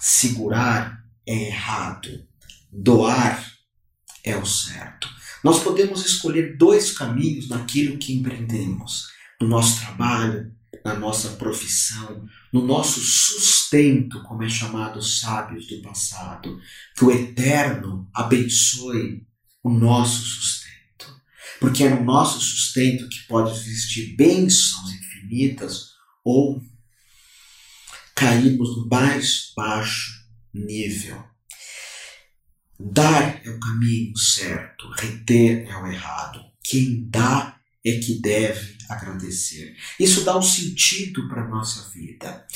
[0.00, 2.26] segurar é errado,
[2.72, 3.52] doar
[4.24, 5.08] é o certo.
[5.42, 9.06] Nós podemos escolher dois caminhos naquilo que empreendemos,
[9.40, 10.52] no nosso trabalho,
[10.84, 16.60] na nossa profissão, no nosso sustento, como é chamado os sábios do passado.
[16.96, 19.26] Que o Eterno abençoe
[19.62, 20.68] o nosso sustento.
[21.60, 25.88] porque é no nosso sustento que pode existir bênçãos infinitas
[26.24, 26.62] ou
[28.14, 30.12] cairmos no mais baixo
[30.54, 31.24] nível.
[32.78, 36.40] Dar é o caminho certo, reter é o errado.
[36.62, 39.76] Quem dá é que deve agradecer.
[39.98, 42.46] Isso dá um sentido para a nossa vida.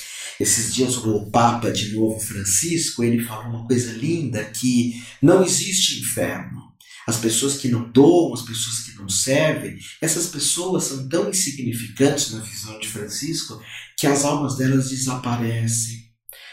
[0.41, 6.01] Esses dias o Papa, de novo, Francisco, ele falou uma coisa linda, que não existe
[6.01, 6.73] inferno.
[7.07, 12.33] As pessoas que não doam, as pessoas que não servem, essas pessoas são tão insignificantes
[12.33, 13.61] na visão de Francisco
[13.99, 16.13] que as almas delas desaparecem.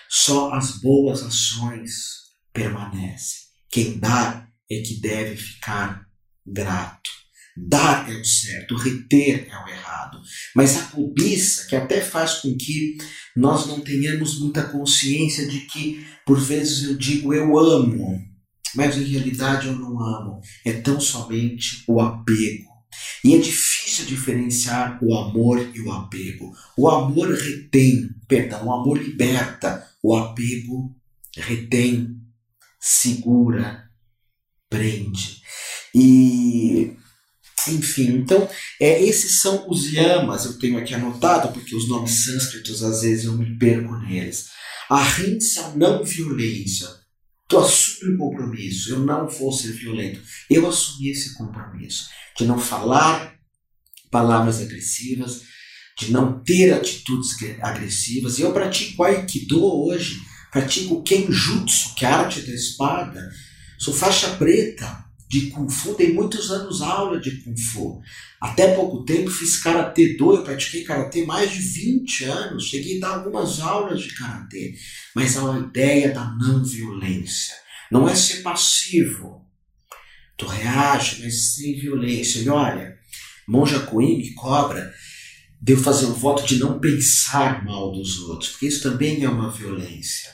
[0.10, 1.94] Só as boas ações
[2.52, 3.50] permanecem.
[3.70, 6.08] Quem dá é que deve ficar
[6.46, 7.12] grato.
[7.68, 10.22] Dar é o certo, reter é o errado.
[10.56, 12.98] Mas a cobiça, que até faz com que
[13.36, 18.22] nós não tenhamos muita consciência de que, por vezes, eu digo eu amo,
[18.76, 20.40] mas em realidade eu não amo.
[20.66, 22.70] É tão somente o apego.
[23.24, 26.54] E é difícil diferenciar o amor e o apego.
[26.78, 30.96] O amor retém, perdão, o amor liberta, o apego
[31.36, 32.18] retém,
[32.80, 33.84] segura,
[34.70, 35.42] prende.
[35.94, 36.96] E
[37.68, 42.84] enfim, então, é, esses são os yamas, eu tenho aqui anotado, porque os nomes sânscritos
[42.84, 44.48] às vezes eu me perco neles.
[44.90, 46.88] A rinsa não violência.
[47.48, 50.22] Tu assume o compromisso, eu não vou ser violento.
[50.50, 53.36] Eu assumi esse compromisso de não falar
[54.12, 55.42] palavras agressivas,
[55.98, 58.40] de não ter atitudes agressivas.
[58.40, 60.20] Eu pratico Aikido hoje,
[60.52, 63.30] pratico Kenjutsu, que é a arte da espada.
[63.78, 68.02] Sou faixa preta, de Kung Fu, dei muitos anos aula de Kung Fu.
[68.42, 73.02] Até pouco tempo fiz Karatê do, eu pratiquei Karatê mais de 20 anos, cheguei a
[73.02, 74.74] dar algumas aulas de Karatê.
[75.16, 77.54] Mas a ideia da não violência
[77.92, 79.46] não é ser passivo.
[80.36, 82.40] Tu reage, mas sem violência.
[82.40, 82.98] E olha,
[83.48, 84.92] Monja Coen me cobra
[85.62, 89.30] de eu fazer um voto de não pensar mal dos outros, porque isso também é
[89.30, 90.34] uma violência.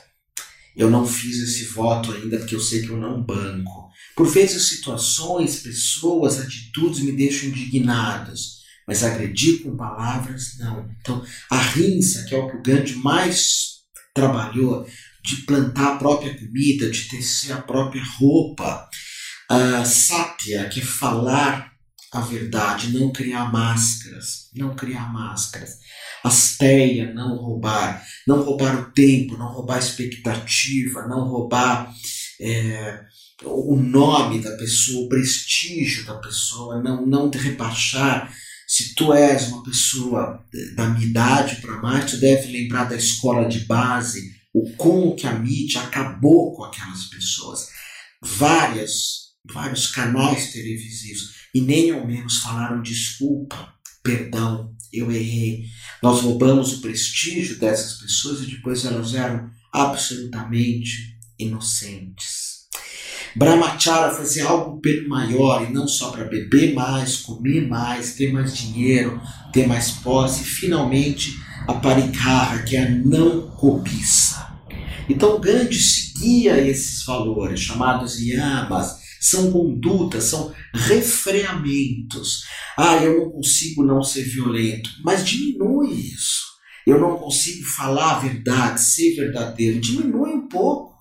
[0.74, 3.85] Eu não fiz esse voto ainda porque eu sei que eu não banco.
[4.16, 10.88] Por vezes, situações, pessoas, atitudes me deixam indignados, mas agredir com palavras, não.
[10.98, 13.82] Então, a rinça, que é o que o Gandhi mais
[14.14, 14.86] trabalhou,
[15.22, 18.88] de plantar a própria comida, de tecer a própria roupa.
[19.50, 21.72] A sátia, que é falar
[22.12, 25.78] a verdade, não criar máscaras, não criar máscaras.
[26.24, 31.92] Asteia, não roubar, não roubar o tempo, não roubar a expectativa, não roubar
[32.40, 33.04] é,
[33.44, 38.32] o nome da pessoa, o prestígio da pessoa, não, não te rebaixar.
[38.66, 40.44] Se tu és uma pessoa
[40.74, 45.26] da minha idade para mais, tu deve lembrar da escola de base, o como que
[45.26, 47.68] a mídia acabou com aquelas pessoas.
[48.22, 55.66] Várias, vários canais televisivos e nem ao menos falaram desculpa, perdão, eu errei.
[56.02, 62.45] Nós roubamos o prestígio dessas pessoas e depois elas eram absolutamente inocentes.
[63.36, 69.20] Brahmachara fazia algo maior e não só para beber mais, comer mais, ter mais dinheiro,
[69.52, 74.56] ter mais posse, e finalmente a parikarra, que é a não cobiça.
[75.06, 82.44] Então Gandhi seguia esses valores, chamados yamas, são condutas, são refreamentos.
[82.74, 86.46] Ah, eu não consigo não ser violento, mas diminui isso.
[86.86, 90.95] Eu não consigo falar a verdade, ser verdadeiro, diminui um pouco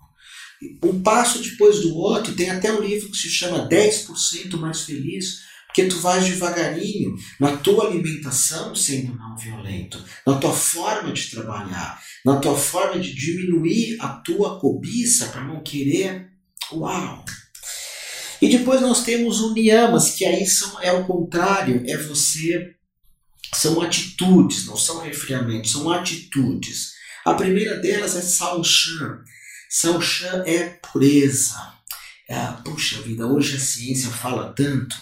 [0.83, 2.35] um passo depois do outro.
[2.35, 7.57] Tem até um livro que se chama 10% mais feliz, porque tu vais devagarinho na
[7.57, 13.97] tua alimentação sendo não violento, na tua forma de trabalhar, na tua forma de diminuir
[13.99, 16.29] a tua cobiça para não querer.
[16.71, 17.25] Uau!
[18.41, 22.73] E depois nós temos o niyamas, que aí são, é o contrário, é você.
[23.53, 26.93] São atitudes, não são refriamentos, são atitudes.
[27.25, 29.23] A primeira delas é Saoshan,
[29.69, 31.75] São Chan é pureza.
[32.27, 34.95] É, puxa vida, hoje a ciência fala tanto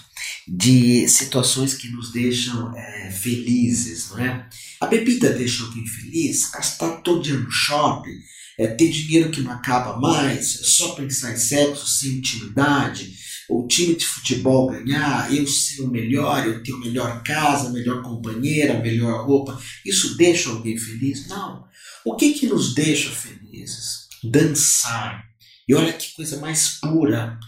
[0.47, 4.49] de situações que nos deixam é, felizes, não é?
[4.81, 8.19] A bebida deixa alguém feliz, gastar todo dia no shopping,
[8.59, 13.13] é, ter dinheiro que não acaba mais, é só pensar em sexo sem intimidade,
[13.49, 17.71] o time de futebol ganhar, eu ser o melhor, eu ter a melhor casa, a
[17.71, 21.27] melhor companheira, a melhor roupa, isso deixa alguém feliz?
[21.27, 21.65] Não.
[22.05, 24.02] O que que nos deixa felizes?
[24.23, 25.23] Dançar.
[25.67, 27.39] E olha que coisa mais pura.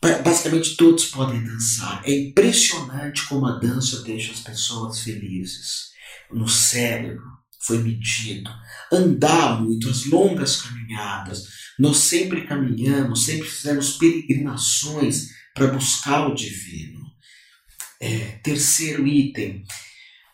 [0.00, 2.02] Basicamente todos podem dançar.
[2.04, 5.88] É impressionante como a dança deixa as pessoas felizes.
[6.32, 7.24] No cérebro
[7.60, 8.50] foi medido.
[8.92, 11.44] Andar muito, as longas caminhadas.
[11.78, 17.06] Nós sempre caminhamos, sempre fizemos peregrinações para buscar o divino.
[18.00, 19.64] É, terceiro item,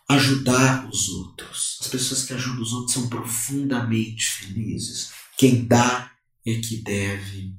[0.09, 1.79] ajudar os outros.
[1.81, 5.11] As pessoas que ajudam os outros são profundamente felizes.
[5.37, 6.11] Quem dá
[6.45, 7.55] é que deve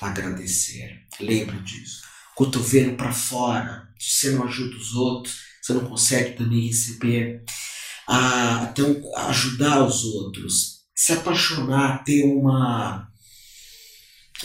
[0.00, 1.06] agradecer.
[1.20, 2.02] Lembre disso.
[2.34, 3.88] Cotovelo para fora.
[3.98, 7.44] Se você não ajuda os outros, você não consegue também receber.
[8.08, 10.80] Ah, então, ajudar os outros.
[10.94, 13.09] Se apaixonar, ter uma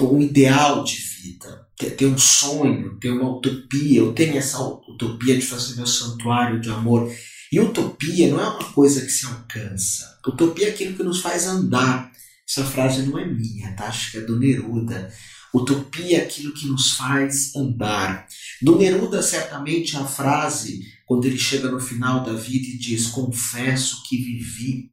[0.04, 4.00] um ideal de vida, ter, um sonho, ter uma utopia.
[4.00, 7.12] Eu tenho essa utopia de fazer meu santuário de amor.
[7.52, 10.20] E utopia não é uma coisa que se alcança.
[10.28, 12.12] Utopia é aquilo que nos faz andar.
[12.48, 13.86] Essa frase não é minha, tá?
[13.86, 15.12] Acho que é do Neruda.
[15.54, 18.28] Utopia é aquilo que nos faz andar.
[18.62, 24.04] Do Neruda, certamente, a frase, quando ele chega no final da vida e diz: Confesso
[24.04, 24.92] que vivi.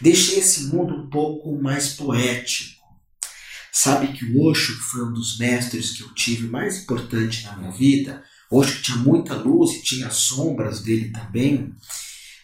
[0.00, 2.81] Deixei esse mundo um pouco mais poético
[3.72, 7.70] Sabe que o Osho, foi um dos mestres que eu tive mais importante na minha
[7.70, 11.74] vida, Osho tinha muita luz e tinha sombras dele também,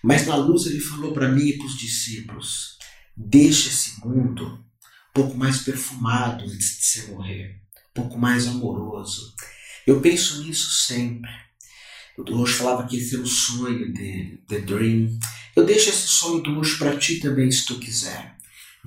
[0.02, 2.78] mas na luz ele falou para mim e para os discípulos:
[3.14, 7.60] deixe esse mundo um pouco mais perfumado antes de você morrer,
[7.90, 9.34] um pouco mais amoroso.
[9.86, 11.30] Eu penso nisso sempre.
[12.16, 15.18] O Osho falava que esse era o sonho dele, the dream.
[15.54, 18.37] Eu deixo esse sonho do Osho para ti também, se tu quiser.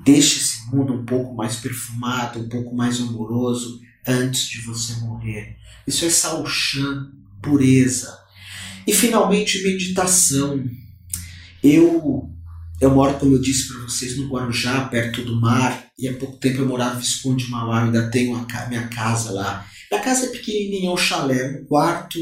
[0.03, 5.57] Deixe esse mundo um pouco mais perfumado, um pouco mais amoroso antes de você morrer.
[5.85, 8.17] Isso é Sauchan, pureza.
[8.87, 10.63] E finalmente, meditação.
[11.63, 12.31] Eu
[12.81, 16.37] eu moro, como eu disse para vocês, no Guarujá, perto do mar, e há pouco
[16.37, 19.67] tempo eu morava em Visconde Mauá, ainda tenho a minha casa lá.
[19.91, 22.17] Minha casa é pequenininha, é um chalé, um quarto,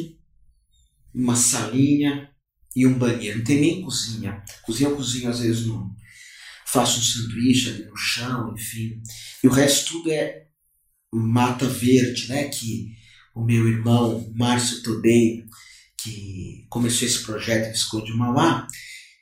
[1.15, 2.29] uma salinha
[2.75, 3.37] e um banheiro.
[3.37, 4.43] Não tem nem cozinha.
[4.63, 5.95] Cozinha eu cozinho às vezes no,
[6.71, 9.01] faço um sanduíche ali no chão, enfim.
[9.43, 10.45] E o resto tudo é
[11.11, 12.47] mata verde, né?
[12.49, 12.95] Que
[13.35, 15.45] o meu irmão Márcio Todei,
[16.01, 18.67] que começou esse projeto em Visconde Mauá,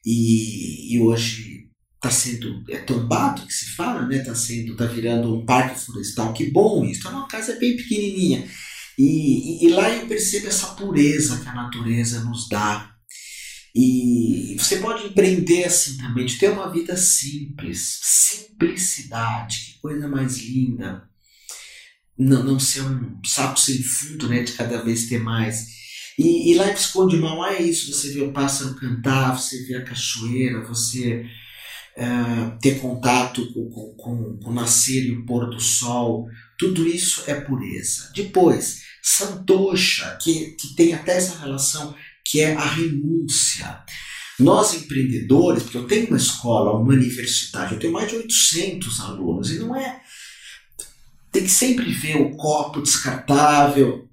[0.06, 4.18] e, e hoje está sendo é tombado que se fala, né?
[4.18, 6.34] Está sendo, tá virando um parque florestal.
[6.34, 7.08] Que bom isso!
[7.08, 8.48] É uma casa bem pequenininha.
[8.98, 12.97] E, e, e lá eu percebo essa pureza que a natureza nos dá
[13.80, 20.39] e você pode empreender assim também, de ter uma vida simples, simplicidade, que coisa mais
[20.39, 21.07] linda.
[22.17, 25.67] Não, não ser um saco sem fundo, né, de cada vez ter mais.
[26.17, 29.75] E, e lá em Visconde Mauá é isso, você vê o pássaro cantar, você vê
[29.75, 31.28] a cachoeira, você
[31.97, 36.88] uh, ter contato com, com, com, com o nascer e o pôr do sol, tudo
[36.88, 38.11] isso é pureza.
[38.15, 41.95] Depois, Santosha, que, que tem até essa relação
[42.30, 43.84] que é a renúncia.
[44.39, 49.51] Nós empreendedores, porque eu tenho uma escola, uma universidade, eu tenho mais de 800 alunos,
[49.51, 50.01] e não é.
[51.32, 54.07] Tem que sempre ver o copo descartável,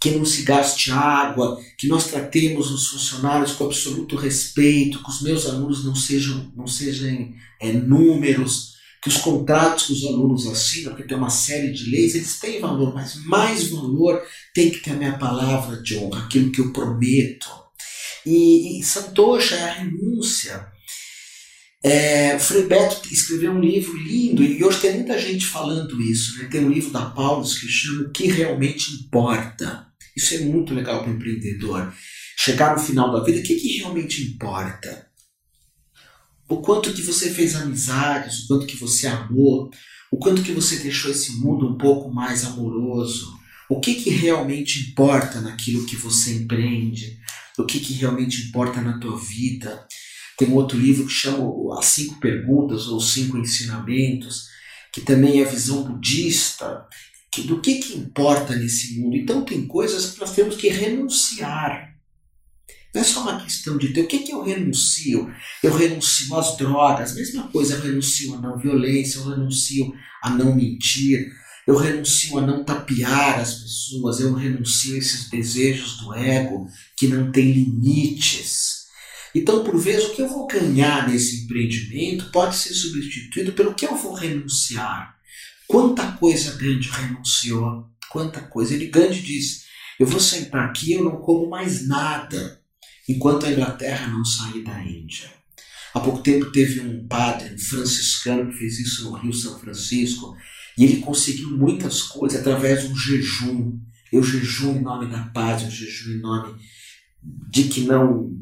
[0.00, 5.22] que não se gaste água, que nós tratemos os funcionários com absoluto respeito, que os
[5.22, 10.90] meus alunos não sejam, não sejam é, números, que os contratos que os alunos assinam,
[10.90, 14.20] porque tem uma série de leis, eles têm valor, mas mais valor
[14.54, 17.48] tem que ter a minha palavra de honra, aquilo que eu prometo.
[18.26, 20.66] E, e é a renúncia.
[21.82, 26.36] É, Frei Beto escreveu um livro lindo, e hoje tem muita gente falando isso.
[26.38, 26.48] Né?
[26.50, 29.86] Tem um livro da Paulus que chama O que Realmente Importa.
[30.16, 31.92] Isso é muito legal para o empreendedor.
[32.36, 35.07] Chegar no final da vida, o que, que realmente importa?
[36.48, 39.70] O quanto que você fez amizades, o quanto que você amou,
[40.10, 43.36] o quanto que você deixou esse mundo um pouco mais amoroso,
[43.68, 47.18] o que que realmente importa naquilo que você empreende,
[47.58, 49.86] o que que realmente importa na tua vida.
[50.38, 54.46] Tem um outro livro que chama As Cinco Perguntas ou Cinco Ensinamentos,
[54.92, 56.86] que também é a visão budista
[57.30, 59.16] que, do que que importa nesse mundo.
[59.16, 61.97] Então tem coisas que nós temos que renunciar
[62.94, 64.02] não é só uma questão de ter.
[64.02, 65.30] O que, que eu renuncio?
[65.62, 70.54] Eu renuncio às drogas, mesma coisa, eu renuncio à não violência, eu renuncio a não
[70.54, 71.30] mentir,
[71.66, 76.66] eu renuncio a não tapear as pessoas, eu renuncio a esses desejos do ego
[76.96, 78.78] que não tem limites.
[79.34, 83.84] Então, por vezes, o que eu vou ganhar nesse empreendimento pode ser substituído pelo que
[83.84, 85.14] eu vou renunciar.
[85.66, 88.72] Quanta coisa Gandhi renunciou, quanta coisa.
[88.72, 89.64] Ele Gandhi diz:
[90.00, 92.57] Eu vou sentar aqui, eu não como mais nada
[93.08, 95.32] enquanto a Inglaterra não sair da Índia.
[95.94, 100.36] Há pouco tempo teve um padre, um franciscano, que fez isso no Rio São Francisco,
[100.76, 103.80] e ele conseguiu muitas coisas através um jejum.
[104.12, 106.54] Eu jejum em nome da paz, eu jejum em nome
[107.50, 108.38] de que não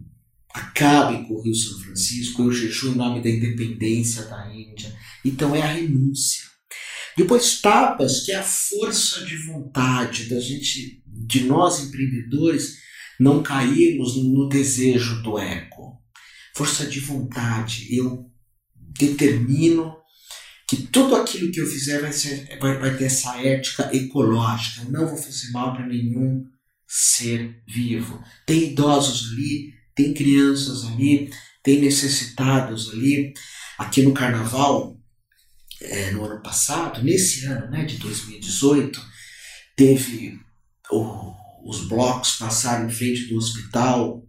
[0.52, 4.94] acabe com o Rio São Francisco, eu jejum em nome da independência da Índia.
[5.24, 6.44] Então é a renúncia.
[7.16, 12.76] Depois tapas, que é a força de vontade da gente, de nós empreendedores,
[13.18, 16.00] não cairmos no desejo do ego.
[16.54, 17.94] Força de vontade.
[17.96, 18.30] Eu
[18.74, 19.96] determino
[20.68, 24.82] que tudo aquilo que eu fizer vai, ser, vai, vai ter essa ética ecológica.
[24.82, 26.44] Eu não vou fazer mal para nenhum
[26.86, 28.22] ser vivo.
[28.46, 31.30] Tem idosos ali, tem crianças ali,
[31.62, 33.32] tem necessitados ali.
[33.78, 34.98] Aqui no carnaval,
[35.80, 39.00] é, no ano passado, nesse ano né, de 2018,
[39.76, 40.40] teve
[40.90, 41.34] o,
[41.66, 44.24] os blocos passaram em frente do hospital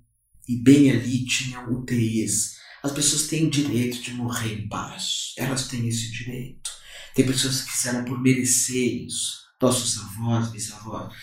[0.47, 2.55] e bem ali tinham UTIs.
[2.83, 5.33] As pessoas têm o direito de morrer em paz.
[5.37, 6.69] Elas têm esse direito.
[7.13, 9.37] Tem pessoas que fizeram por merecer isso.
[9.61, 11.13] Nossos avós, bisavós.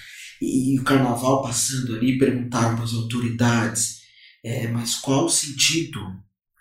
[0.40, 4.00] E, e o carnaval passando ali, perguntaram para as autoridades:
[4.44, 6.00] é, mas qual o sentido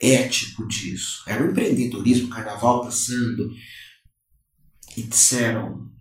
[0.02, 1.24] ético disso?
[1.28, 3.52] Era o empreendedorismo, o carnaval passando.
[4.96, 5.92] E disseram: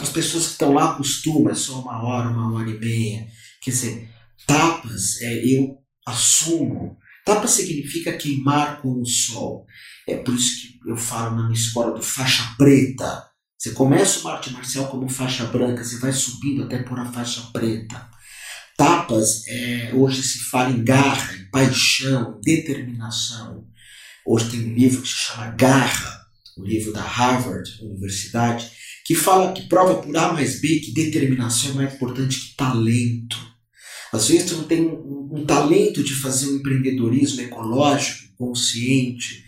[0.00, 3.26] as pessoas que estão lá acostumam, é só uma hora, uma hora e meia.
[3.62, 4.08] Quer dizer,
[4.46, 6.96] tapas, é, eu assumo.
[7.24, 9.66] Tapa significa queimar com o sol.
[10.08, 13.26] É por isso que eu falo na minha escola do faixa preta.
[13.58, 17.42] Você começa o arte marcial como faixa branca, você vai subindo até por a faixa
[17.52, 18.08] preta.
[18.76, 23.66] Tapas, é, hoje se fala em garra, em paixão, determinação.
[24.26, 26.20] Hoje tem um livro que se chama Garra,
[26.58, 28.70] um livro da Harvard Universidade,
[29.10, 33.36] que fala que prova por A mais B que determinação é mais importante que talento.
[34.12, 39.44] Às vezes tu não tem um, um talento de fazer um empreendedorismo ecológico, consciente,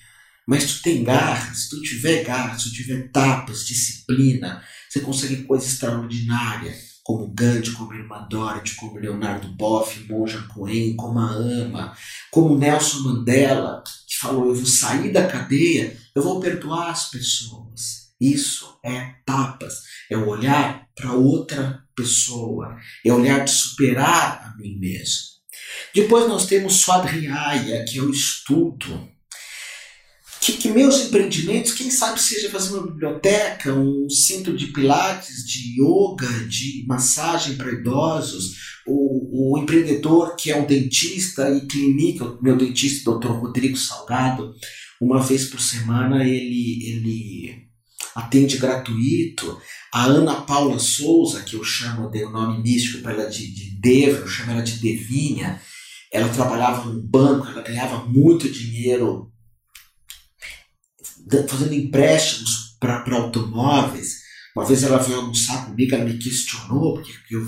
[0.48, 4.60] mas tu tem garra, se tu tiver garra, se tu tiver tapas, disciplina,
[4.90, 8.28] você consegue coisa extraordinária, como Gandhi, como Irma
[8.76, 11.96] como Leonardo Boff, Monja Coen, como a Ama,
[12.32, 18.01] como Nelson Mandela, que falou, eu vou sair da cadeia, eu vou perdoar as pessoas.
[18.22, 25.32] Isso é tapas, é olhar para outra pessoa, é olhar de superar a mim mesmo.
[25.92, 29.10] Depois nós temos Swadhyaya, que é o estudo
[30.40, 35.80] que, que, meus empreendimentos, quem sabe seja fazer uma biblioteca, um centro de pilates, de
[35.80, 42.56] yoga, de massagem para idosos, o, o, empreendedor que é um dentista e clínica, meu
[42.56, 43.28] dentista, Dr.
[43.28, 44.52] Rodrigo Salgado,
[45.00, 47.71] uma vez por semana ele, ele
[48.14, 49.60] atende gratuito.
[49.92, 53.80] A Ana Paula Souza, que eu chamo, de um nome místico para ela de, de
[53.80, 55.60] Deva, eu chamo ela de Devinha,
[56.10, 59.30] ela trabalhava no banco, ela ganhava muito dinheiro
[61.48, 64.22] fazendo empréstimos para automóveis.
[64.54, 67.46] Uma vez ela veio almoçar comigo, ela me questionou, porque eu,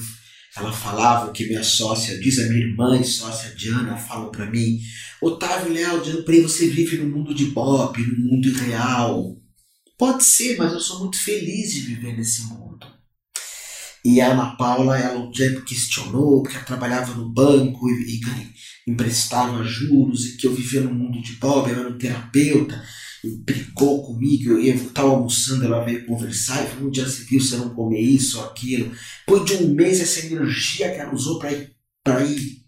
[0.56, 4.50] ela falava o que minha sócia diz, a minha irmã e sócia Diana falam para
[4.50, 4.78] mim:
[5.20, 9.36] Otávio Leal, Diana, você vive no mundo de Bob, no mundo irreal.
[9.96, 12.86] Pode ser, mas eu sou muito feliz de viver nesse mundo.
[14.04, 18.90] E a Ana Paula, ela um tempo questionou, porque ela trabalhava no banco e, e
[18.90, 22.82] emprestava juros, e que eu vivia no mundo de Bob, eu era um terapeuta
[23.30, 27.56] brigou comigo, eu estava almoçando, ela veio conversar e falou, um dia você viu, você
[27.56, 28.94] não comer isso ou aquilo.
[29.26, 31.74] Depois de um mês, essa energia que ela usou para ir,
[32.26, 32.64] ir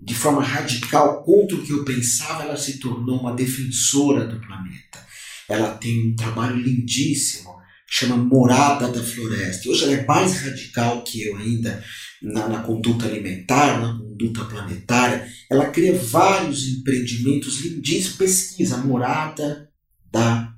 [0.00, 5.06] de forma radical contra o que eu pensava, ela se tornou uma defensora do planeta.
[5.48, 7.50] Ela tem um trabalho lindíssimo,
[7.86, 9.68] chama Morada da Floresta.
[9.68, 11.82] Hoje ela é mais radical que eu ainda
[12.22, 15.26] na, na conduta alimentar, na conduta planetária.
[15.50, 19.70] Ela cria vários empreendimentos lindíssimos, pesquisa Morada
[20.10, 20.52] da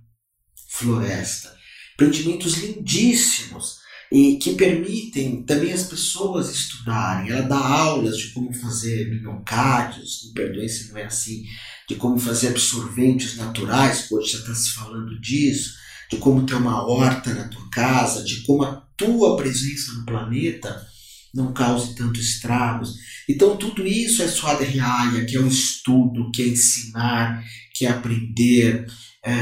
[0.69, 1.55] floresta.
[1.95, 3.81] Empreendimentos lindíssimos
[4.11, 7.31] e que permitem também as pessoas estudarem.
[7.31, 11.45] Ela dá aulas de como fazer minhocádios, me perdoe se não é assim,
[11.91, 15.75] de como fazer absorventes naturais, hoje já está se falando disso,
[16.09, 20.87] de como ter uma horta na tua casa, de como a tua presença no planeta
[21.35, 22.95] não cause tantos estragos.
[23.29, 28.87] Então tudo isso é Swadhyaya, que é o estudo, que é ensinar, que é aprender,
[29.25, 29.35] é,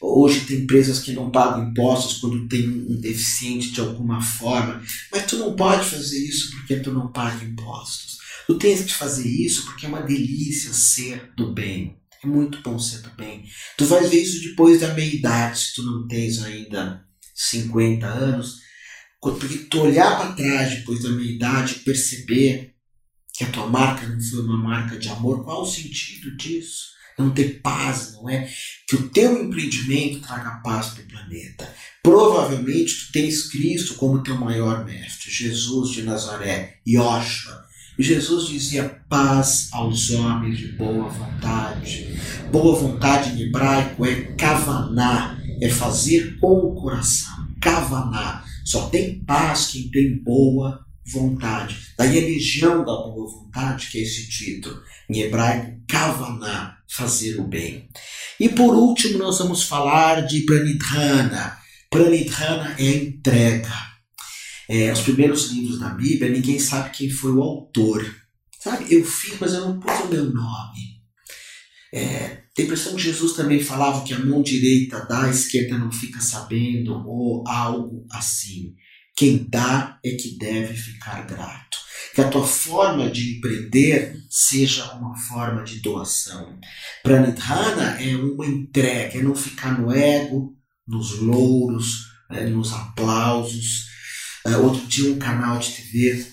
[0.00, 4.82] hoje tem empresas que não pagam impostos quando tem um deficiente de alguma forma,
[5.12, 8.19] mas tu não pode fazer isso porque tu não paga impostos.
[8.50, 11.96] Tu tens que fazer isso porque é uma delícia ser do bem.
[12.20, 13.44] É muito bom ser do bem.
[13.78, 18.56] Tu vais ver isso depois da meia idade, se tu não tens ainda 50 anos.
[19.22, 22.74] Porque tu olhar para trás depois da meia idade e perceber
[23.32, 26.90] que a tua marca não foi uma marca de amor, qual o sentido disso?
[27.16, 28.50] não ter paz, não é?
[28.88, 31.74] Que o teu empreendimento traga paz para o planeta.
[32.02, 37.69] Provavelmente tu tens Cristo como teu maior mestre, Jesus de Nazaré, Yoshua.
[38.00, 42.18] E Jesus dizia paz aos homens de boa vontade.
[42.50, 47.46] Boa vontade em hebraico é kavaná, é fazer com o coração.
[47.60, 48.42] Kavaná.
[48.64, 50.82] Só tem paz quem tem boa
[51.12, 51.76] vontade.
[51.98, 54.80] Daí a legião da boa vontade, que é esse título,
[55.10, 57.86] em hebraico, kavaná, fazer o bem.
[58.40, 61.58] E por último, nós vamos falar de pranidhana.
[61.90, 63.89] Pranidhana é entrega.
[64.70, 68.08] É, os primeiros livros da Bíblia, ninguém sabe quem foi o autor.
[68.60, 71.00] Sabe, eu fiz, mas eu não pus o meu nome.
[71.92, 75.76] É, tem a impressão que Jesus também falava que a mão direita dá, a esquerda
[75.76, 78.76] não fica sabendo, ou algo assim.
[79.16, 81.78] Quem dá é que deve ficar grato.
[82.14, 86.60] Que a tua forma de empreender seja uma forma de doação.
[87.02, 90.56] Pranidhana é uma entrega, é não ficar no ego,
[90.86, 93.90] nos louros, é, nos aplausos.
[94.46, 96.26] É, outro dia um canal de TV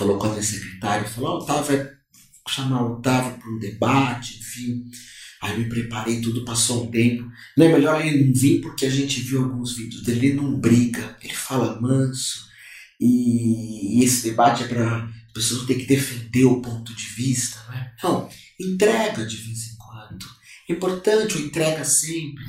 [0.00, 1.90] falou com a minha secretária, falou, oh, Otávio,
[2.48, 4.84] chamar o Otávio para um debate, enfim.
[5.42, 7.30] Aí me preparei, tudo passou um tempo.
[7.56, 10.58] Não é melhor ele não vir porque a gente viu alguns vídeos dele, ele não
[10.58, 12.48] briga, ele fala manso.
[13.00, 17.92] E, esse debate é para as pessoas ter que defender o ponto de vista, né?
[18.02, 18.28] Não,
[18.58, 20.26] entrega de vez em quando.
[20.68, 22.44] É importante, entrega sempre.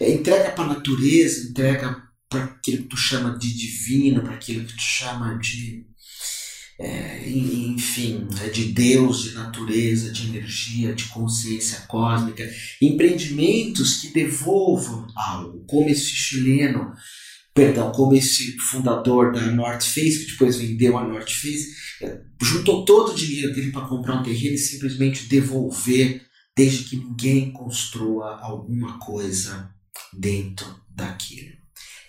[0.00, 2.02] É, entrega para a natureza, entrega
[2.32, 5.86] para aquilo que tu chama de divino, para aquilo que tu chama de
[6.78, 12.44] é, enfim, é de Deus, de natureza, de energia, de consciência cósmica,
[12.80, 16.92] empreendimentos que devolvam algo, como esse chileno,
[17.54, 21.68] perdão, como esse fundador da North Face, que depois vendeu a North Face,
[22.00, 26.22] é, juntou todo o dinheiro dele para comprar um terreno e simplesmente devolver,
[26.56, 29.70] desde que ninguém construa alguma coisa
[30.12, 31.61] dentro daquilo.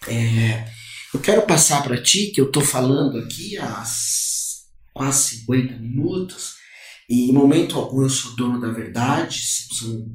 [0.08, 0.72] É,
[1.14, 6.56] eu quero passar para ti que eu estou falando aqui as quase 50 minutos,
[7.10, 9.42] e em momento algum eu sou dono da verdade,
[9.72, 10.08] são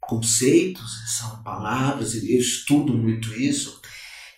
[0.00, 3.80] conceitos, são palavras, eu estudo muito isso.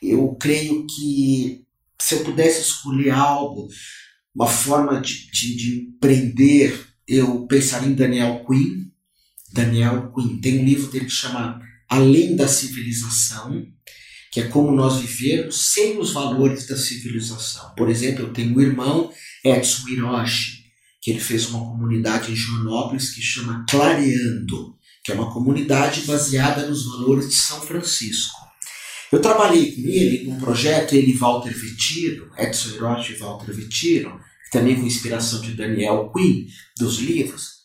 [0.03, 1.65] Eu creio que
[2.01, 3.69] se eu pudesse escolher algo,
[4.35, 5.91] uma forma de, de, de
[7.07, 8.89] eu pensaria em Daniel Quinn.
[9.53, 10.41] Daniel Quinn.
[10.41, 13.67] Tem um livro dele que chama Além da Civilização,
[14.31, 17.75] que é como nós vivermos sem os valores da civilização.
[17.77, 19.13] Por exemplo, eu tenho um irmão
[19.45, 20.65] Edson Hiroshi,
[21.03, 26.67] que ele fez uma comunidade em Joanópolis que chama Clareando, que é uma comunidade baseada
[26.67, 28.39] nos valores de São Francisco.
[29.11, 34.21] Eu trabalhei com ele num projeto, ele e Walter Vitiro, Edson Hiroshi e Walter Vitiro,
[34.53, 36.47] também com inspiração de Daniel Quinn,
[36.79, 37.61] dos livros,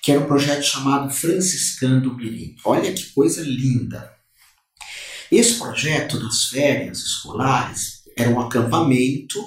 [0.00, 2.54] que era um projeto chamado Franciscando Mirim.
[2.64, 4.13] Olha que coisa linda!
[5.34, 9.40] Esse projeto nas férias escolares era um acampamento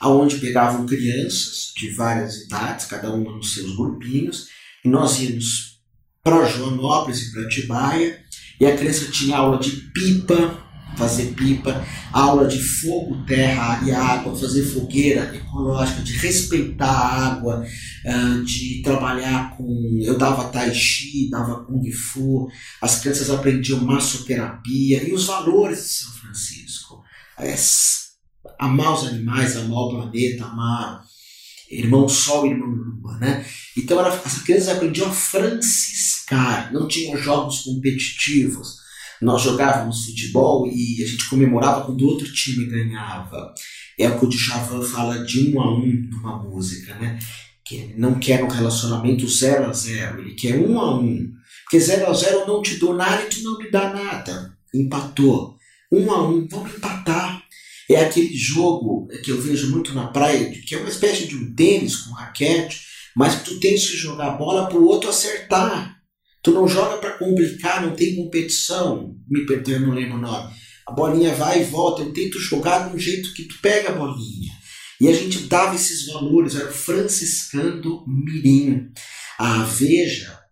[0.00, 4.46] aonde pegavam crianças de várias idades, cada uma nos seus grupinhos,
[4.84, 5.80] e nós íamos
[6.22, 8.24] para Joanópolis e para Atibaia,
[8.60, 10.61] e a criança tinha aula de pipa,
[10.96, 17.64] fazer pipa, aula de fogo, terra e água, fazer fogueira ecológica, de respeitar a água,
[18.06, 19.98] ah, de trabalhar com.
[20.02, 22.48] Eu dava tai chi, dava kung fu,
[22.80, 27.02] as crianças aprendiam massoterapia e os valores de São Francisco.
[27.38, 27.54] É,
[28.58, 31.02] amar os animais, amar o planeta, amar
[31.70, 33.44] irmão Sol e irmão Lua, né?
[33.76, 38.81] Então as crianças aprendiam a franciscar, não tinham jogos competitivos.
[39.22, 43.54] Nós jogávamos futebol e a gente comemorava quando outro time ganhava.
[43.96, 47.20] É o que o Djavan fala de um a um numa música, né?
[47.64, 51.32] Que ele não quer um relacionamento zero a zero, ele quer um a um.
[51.62, 54.58] Porque zero a zero eu não te dou nada e tu não me dá nada.
[54.74, 55.56] Empatou.
[55.90, 57.40] Um a um, vamos empatar.
[57.88, 61.54] É aquele jogo que eu vejo muito na praia, que é uma espécie de um
[61.54, 62.80] tênis com raquete,
[63.14, 66.01] mas tu tens que jogar a bola para o outro acertar.
[66.42, 69.16] Tu não joga para complicar, não tem competição.
[69.28, 70.52] Me perdoe, não lembro o nome.
[70.86, 72.02] A bolinha vai e volta.
[72.02, 74.52] Eu tento jogar de um jeito que tu pega a bolinha.
[75.00, 78.90] E a gente dava esses valores, era franciscando mirim.
[79.38, 80.42] A Veja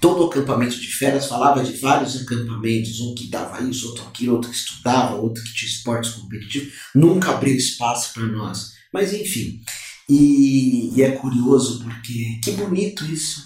[0.00, 4.34] todo o acampamento de férias falava de vários acampamentos, um que dava isso, outro aquilo,
[4.34, 8.72] outro que estudava, outro que tinha esportes competitivos, nunca abriu espaço para nós.
[8.92, 9.60] Mas enfim,
[10.08, 13.45] e, e, é curioso porque que bonito isso,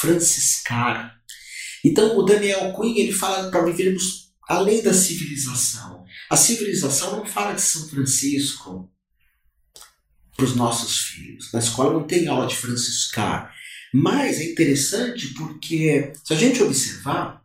[0.00, 1.18] Franciscar.
[1.84, 6.04] Então o Daniel Quinn ele fala para vivermos além da civilização.
[6.30, 8.90] A civilização não fala de São Francisco
[10.36, 11.52] para os nossos filhos.
[11.52, 13.52] Na escola não tem aula de franciscar.
[13.92, 17.42] Mas é interessante porque, se a gente observar,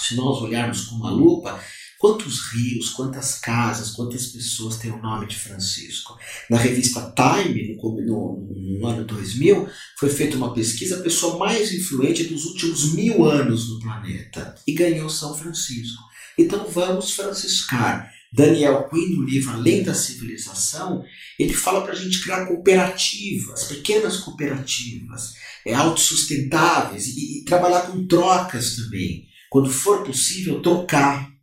[0.00, 1.62] se nós olharmos com uma lupa,
[1.98, 6.16] quantos rios, quantas casas, quantas pessoas têm o nome de Francisco.
[6.48, 9.68] Na revista Time, no, no, no, ano 2000,
[9.98, 14.72] foi feita uma pesquisa, a pessoa mais influente dos últimos mil anos no planeta, e
[14.72, 16.02] ganhou São Francisco.
[16.38, 21.02] Então vamos franciscar, Daniel Quinn, no livro Além da Civilização,
[21.38, 25.32] ele fala para a gente criar cooperativas, pequenas cooperativas,
[25.66, 29.26] é, autossustentáveis e, e trabalhar com trocas também.
[29.50, 31.37] Quando for possível, trocar.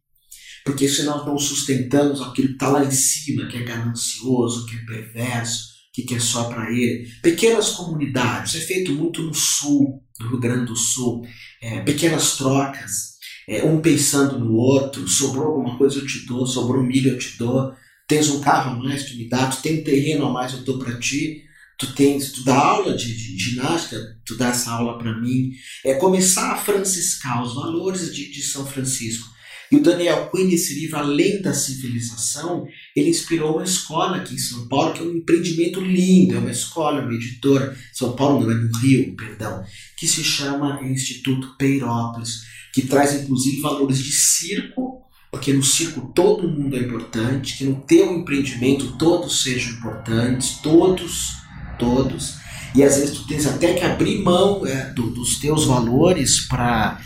[0.65, 4.75] Porque se nós não sustentamos aquilo que está lá em cima, que é ganancioso, que
[4.75, 7.07] é perverso, que quer só para ele.
[7.21, 11.25] Pequenas comunidades, é feito muito no sul, no Rio Grande do Sul.
[11.61, 13.15] É, pequenas trocas,
[13.47, 17.37] é, um pensando no outro, sobrou alguma coisa eu te dou, sobrou milho eu te
[17.37, 17.71] dou,
[18.07, 20.63] tens um carro a mais, tu me dá, tu tem um terreno a mais eu
[20.63, 21.43] dou para ti,
[21.77, 25.51] tu tens, tu dá aula de, de ginástica, tu dá essa aula para mim.
[25.85, 29.34] É começar a franciscar os valores de, de São Francisco.
[29.75, 32.65] E o Daniel Quinn, esse livro, Além da Civilização,
[32.95, 36.49] ele inspirou uma escola aqui em São Paulo, que é um empreendimento lindo, é uma
[36.49, 39.61] escola, uma editora, São Paulo não, é no Rio, perdão,
[39.97, 46.47] que se chama Instituto Peirópolis, que traz inclusive valores de circo, porque no circo todo
[46.47, 51.33] mundo é importante, que no teu empreendimento todos sejam importantes, todos,
[51.77, 52.35] todos,
[52.73, 56.97] e às vezes tu tens até que abrir mão é, do, dos teus valores para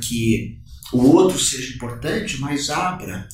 [0.00, 0.62] que
[0.92, 3.28] o outro seja importante, mas abra.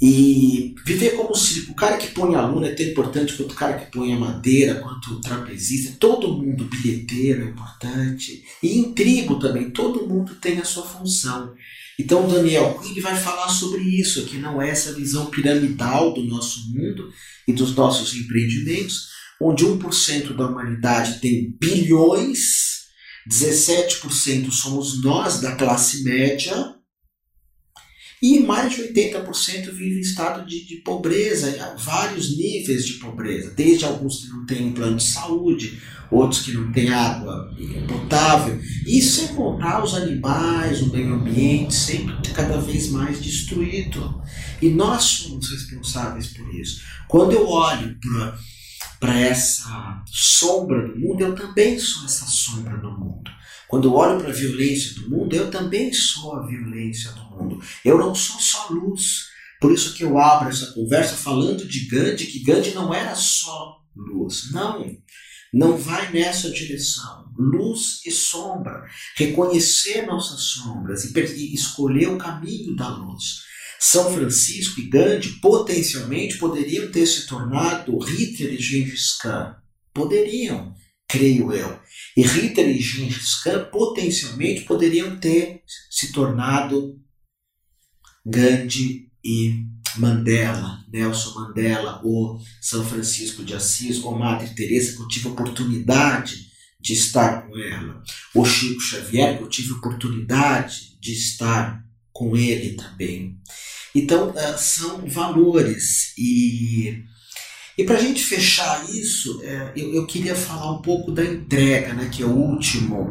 [0.00, 1.72] E viver como circo.
[1.72, 4.18] O cara que põe a luna é tão importante quanto o cara que põe a
[4.18, 5.96] madeira, quanto o trapezista.
[6.00, 8.42] Todo mundo, bilheteiro é importante.
[8.62, 11.54] E em tribo também, todo mundo tem a sua função.
[11.98, 16.70] Então Daniel Quinn vai falar sobre isso, que não é essa visão piramidal do nosso
[16.72, 17.12] mundo
[17.46, 19.08] e dos nossos empreendimentos,
[19.40, 22.81] onde 1% da humanidade tem bilhões
[23.28, 26.74] 17% somos nós da classe média
[28.22, 33.84] e mais de 80% vive em estado de, de, pobreza, vários níveis de pobreza, desde
[33.84, 37.52] alguns que não têm plano de saúde, outros que não têm água
[37.88, 44.22] potável, e sem contar os animais, o meio ambiente, sempre cada vez mais destruído.
[44.60, 46.80] E nós somos responsáveis por isso.
[47.08, 48.38] Quando eu olho para
[49.02, 53.28] para essa sombra do mundo, eu também sou essa sombra do mundo.
[53.66, 57.60] Quando eu olho para a violência do mundo, eu também sou a violência do mundo.
[57.84, 59.26] Eu não sou só luz.
[59.60, 63.80] Por isso que eu abro essa conversa falando de Gandhi, que Gandhi não era só
[63.96, 64.52] luz.
[64.52, 64.96] Não.
[65.52, 67.28] Não vai nessa direção.
[67.36, 68.84] Luz e sombra.
[69.16, 73.50] Reconhecer nossas sombras e escolher o caminho da luz.
[73.84, 79.56] São Francisco e Gandhi potencialmente poderiam ter se tornado Hitler e Gengis Khan.
[79.92, 80.72] Poderiam,
[81.08, 81.80] creio eu.
[82.16, 86.96] E Hitler e Gengis Khan potencialmente poderiam ter se tornado
[88.24, 89.66] Gandhi e
[89.96, 96.52] Mandela, Nelson Mandela, ou São Francisco de Assis, ou Madre Teresa, que eu tive oportunidade
[96.80, 98.00] de estar com ela,
[98.32, 103.40] ou Chico Xavier, que eu tive oportunidade de estar com ele também.
[103.94, 106.14] Então, uh, são valores.
[106.18, 107.02] E,
[107.76, 111.92] e para a gente fechar isso, uh, eu, eu queria falar um pouco da entrega,
[111.94, 113.10] né, que é o último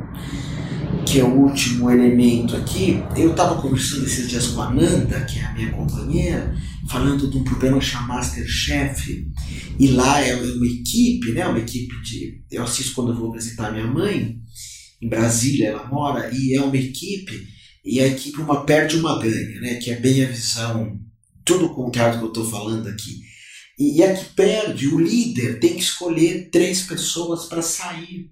[1.05, 3.03] que é o último elemento aqui.
[3.17, 6.55] Eu estava conversando esses dias com a Nanda, que é a minha companheira,
[6.87, 9.27] falando de um programa chamado Masterchef.
[9.79, 11.47] E lá é uma equipe, né?
[11.47, 12.41] Uma equipe de.
[12.51, 14.37] Eu assisto quando eu vou visitar minha mãe,
[15.01, 17.47] em Brasília ela mora, e é uma equipe
[17.83, 19.75] e a equipe uma perde uma ganha, né?
[19.75, 20.99] que é bem a visão,
[21.43, 23.21] tudo o contrário do que eu estou falando aqui.
[23.79, 28.29] E, a que perde, o líder tem que escolher três pessoas para sair,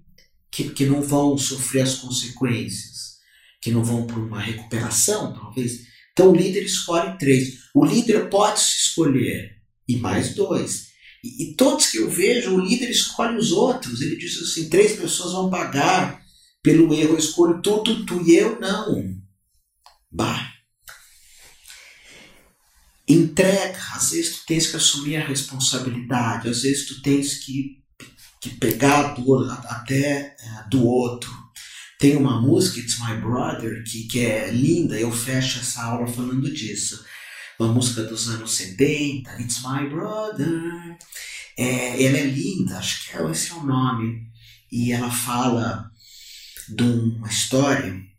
[0.50, 3.16] que, que não vão sofrer as consequências,
[3.60, 5.80] que não vão por uma recuperação, talvez.
[6.12, 7.54] Então o líder escolhe três.
[7.74, 9.56] O líder pode se escolher,
[9.88, 10.90] e mais dois.
[11.24, 14.00] E, e todos que eu vejo, o líder escolhe os outros.
[14.00, 16.22] Ele diz assim: três pessoas vão pagar
[16.62, 19.19] pelo erro, eu escolho tu, tu, tu e eu não.
[20.10, 20.52] Bah.
[23.06, 27.82] Entrega, às vezes tu tens que assumir a responsabilidade, às vezes tu tens que,
[28.40, 31.30] que pegar a dor até é, do outro.
[31.98, 36.52] Tem uma música, It's My Brother, que, que é linda, eu fecho essa aula falando
[36.52, 37.04] disso.
[37.58, 40.96] Uma música dos anos 70, It's My Brother.
[41.58, 44.26] É, ela é linda, acho que é, esse é o nome.
[44.72, 45.90] E ela fala
[46.68, 48.09] de uma história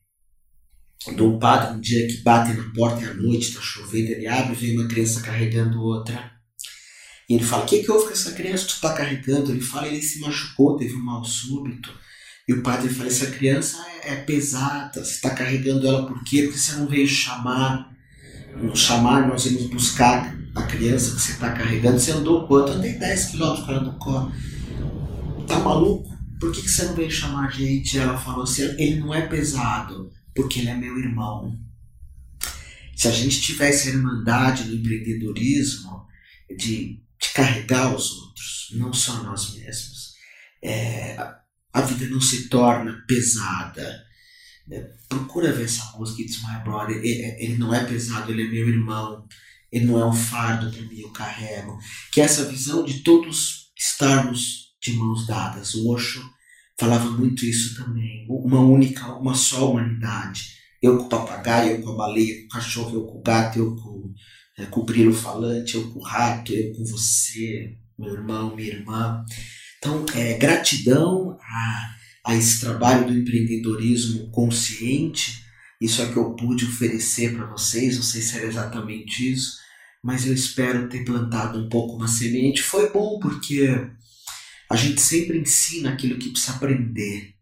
[1.10, 4.56] do padre, um dia que bate na porta à noite, está chovendo, ele abre e
[4.56, 6.32] vem uma criança carregando outra.
[7.28, 9.52] E ele fala: O que, que houve com essa criança que tu está carregando?
[9.52, 11.91] Ele fala: Ele se machucou, teve um mal súbito.
[12.47, 16.43] E o padre fala: Essa criança é, é pesada, você está carregando ela por quê?
[16.43, 17.89] Porque você não veio chamar,
[18.56, 21.99] não chamar, nós vamos buscar a criança que você está carregando.
[21.99, 22.74] Você andou quanto?
[22.74, 24.32] Andei 10 quilômetros para no colo.
[25.47, 26.12] Tá maluco?
[26.39, 27.97] Por que, que você não veio chamar a gente?
[27.97, 31.59] Ela falou assim: Ele não é pesado porque ele é meu irmão.
[32.95, 36.05] se a gente tivesse a irmandade do empreendedorismo,
[36.49, 40.13] de, de carregar os outros, não só nós mesmos,
[40.63, 41.17] é,
[41.73, 44.05] a vida não se torna pesada.
[44.69, 44.79] É,
[45.09, 46.97] procura ver essa música, It's My Brother.
[46.97, 49.25] Ele, ele, não é pesado, ele é meu irmão.
[49.71, 51.77] Ele não é um fardo para mim, eu carrego.
[52.11, 55.73] Que é essa visão de todos estarmos de mãos dadas.
[55.73, 56.21] O Osho
[56.82, 58.25] falava muito isso também.
[58.27, 60.55] Uma única, uma só humanidade.
[60.82, 63.59] Eu com o papagaio, eu com a baleia, com o cachorro, eu com o gato,
[63.59, 64.11] eu com,
[64.57, 68.69] é, com o grilo falante, eu com o rato, eu com você, meu irmão, minha
[68.69, 69.23] irmã.
[69.77, 75.43] Então, é, gratidão a, a esse trabalho do empreendedorismo consciente.
[75.79, 77.95] Isso é que eu pude oferecer para vocês.
[77.95, 79.57] Não sei se era exatamente isso,
[80.03, 82.63] mas eu espero ter plantado um pouco uma semente.
[82.63, 83.88] Foi bom porque
[84.72, 87.36] a gente sempre ensina aquilo que precisa aprender.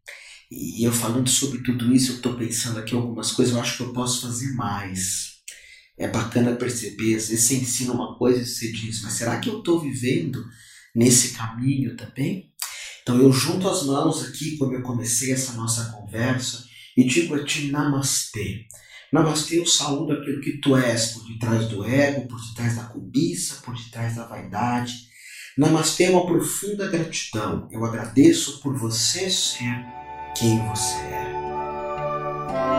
[0.51, 3.83] E eu falando sobre tudo isso, eu estou pensando aqui algumas coisas, eu acho que
[3.83, 5.33] eu posso fazer mais.
[5.95, 9.47] É bacana perceber, às vezes você ensina uma coisa e você diz, mas será que
[9.47, 10.43] eu estou vivendo
[10.95, 12.51] nesse caminho também?
[13.03, 16.65] Então eu junto as mãos aqui, quando eu comecei essa nossa conversa,
[16.97, 18.65] e digo a ti namastê.
[19.13, 23.61] Namastê, eu saúdo aquilo que tu és, por detrás do ego, por detrás da cobiça,
[23.63, 25.08] por detrás da vaidade.
[25.67, 27.67] Mas tenha uma profunda gratidão.
[27.69, 29.85] Eu agradeço por você ser
[30.33, 32.78] quem você é.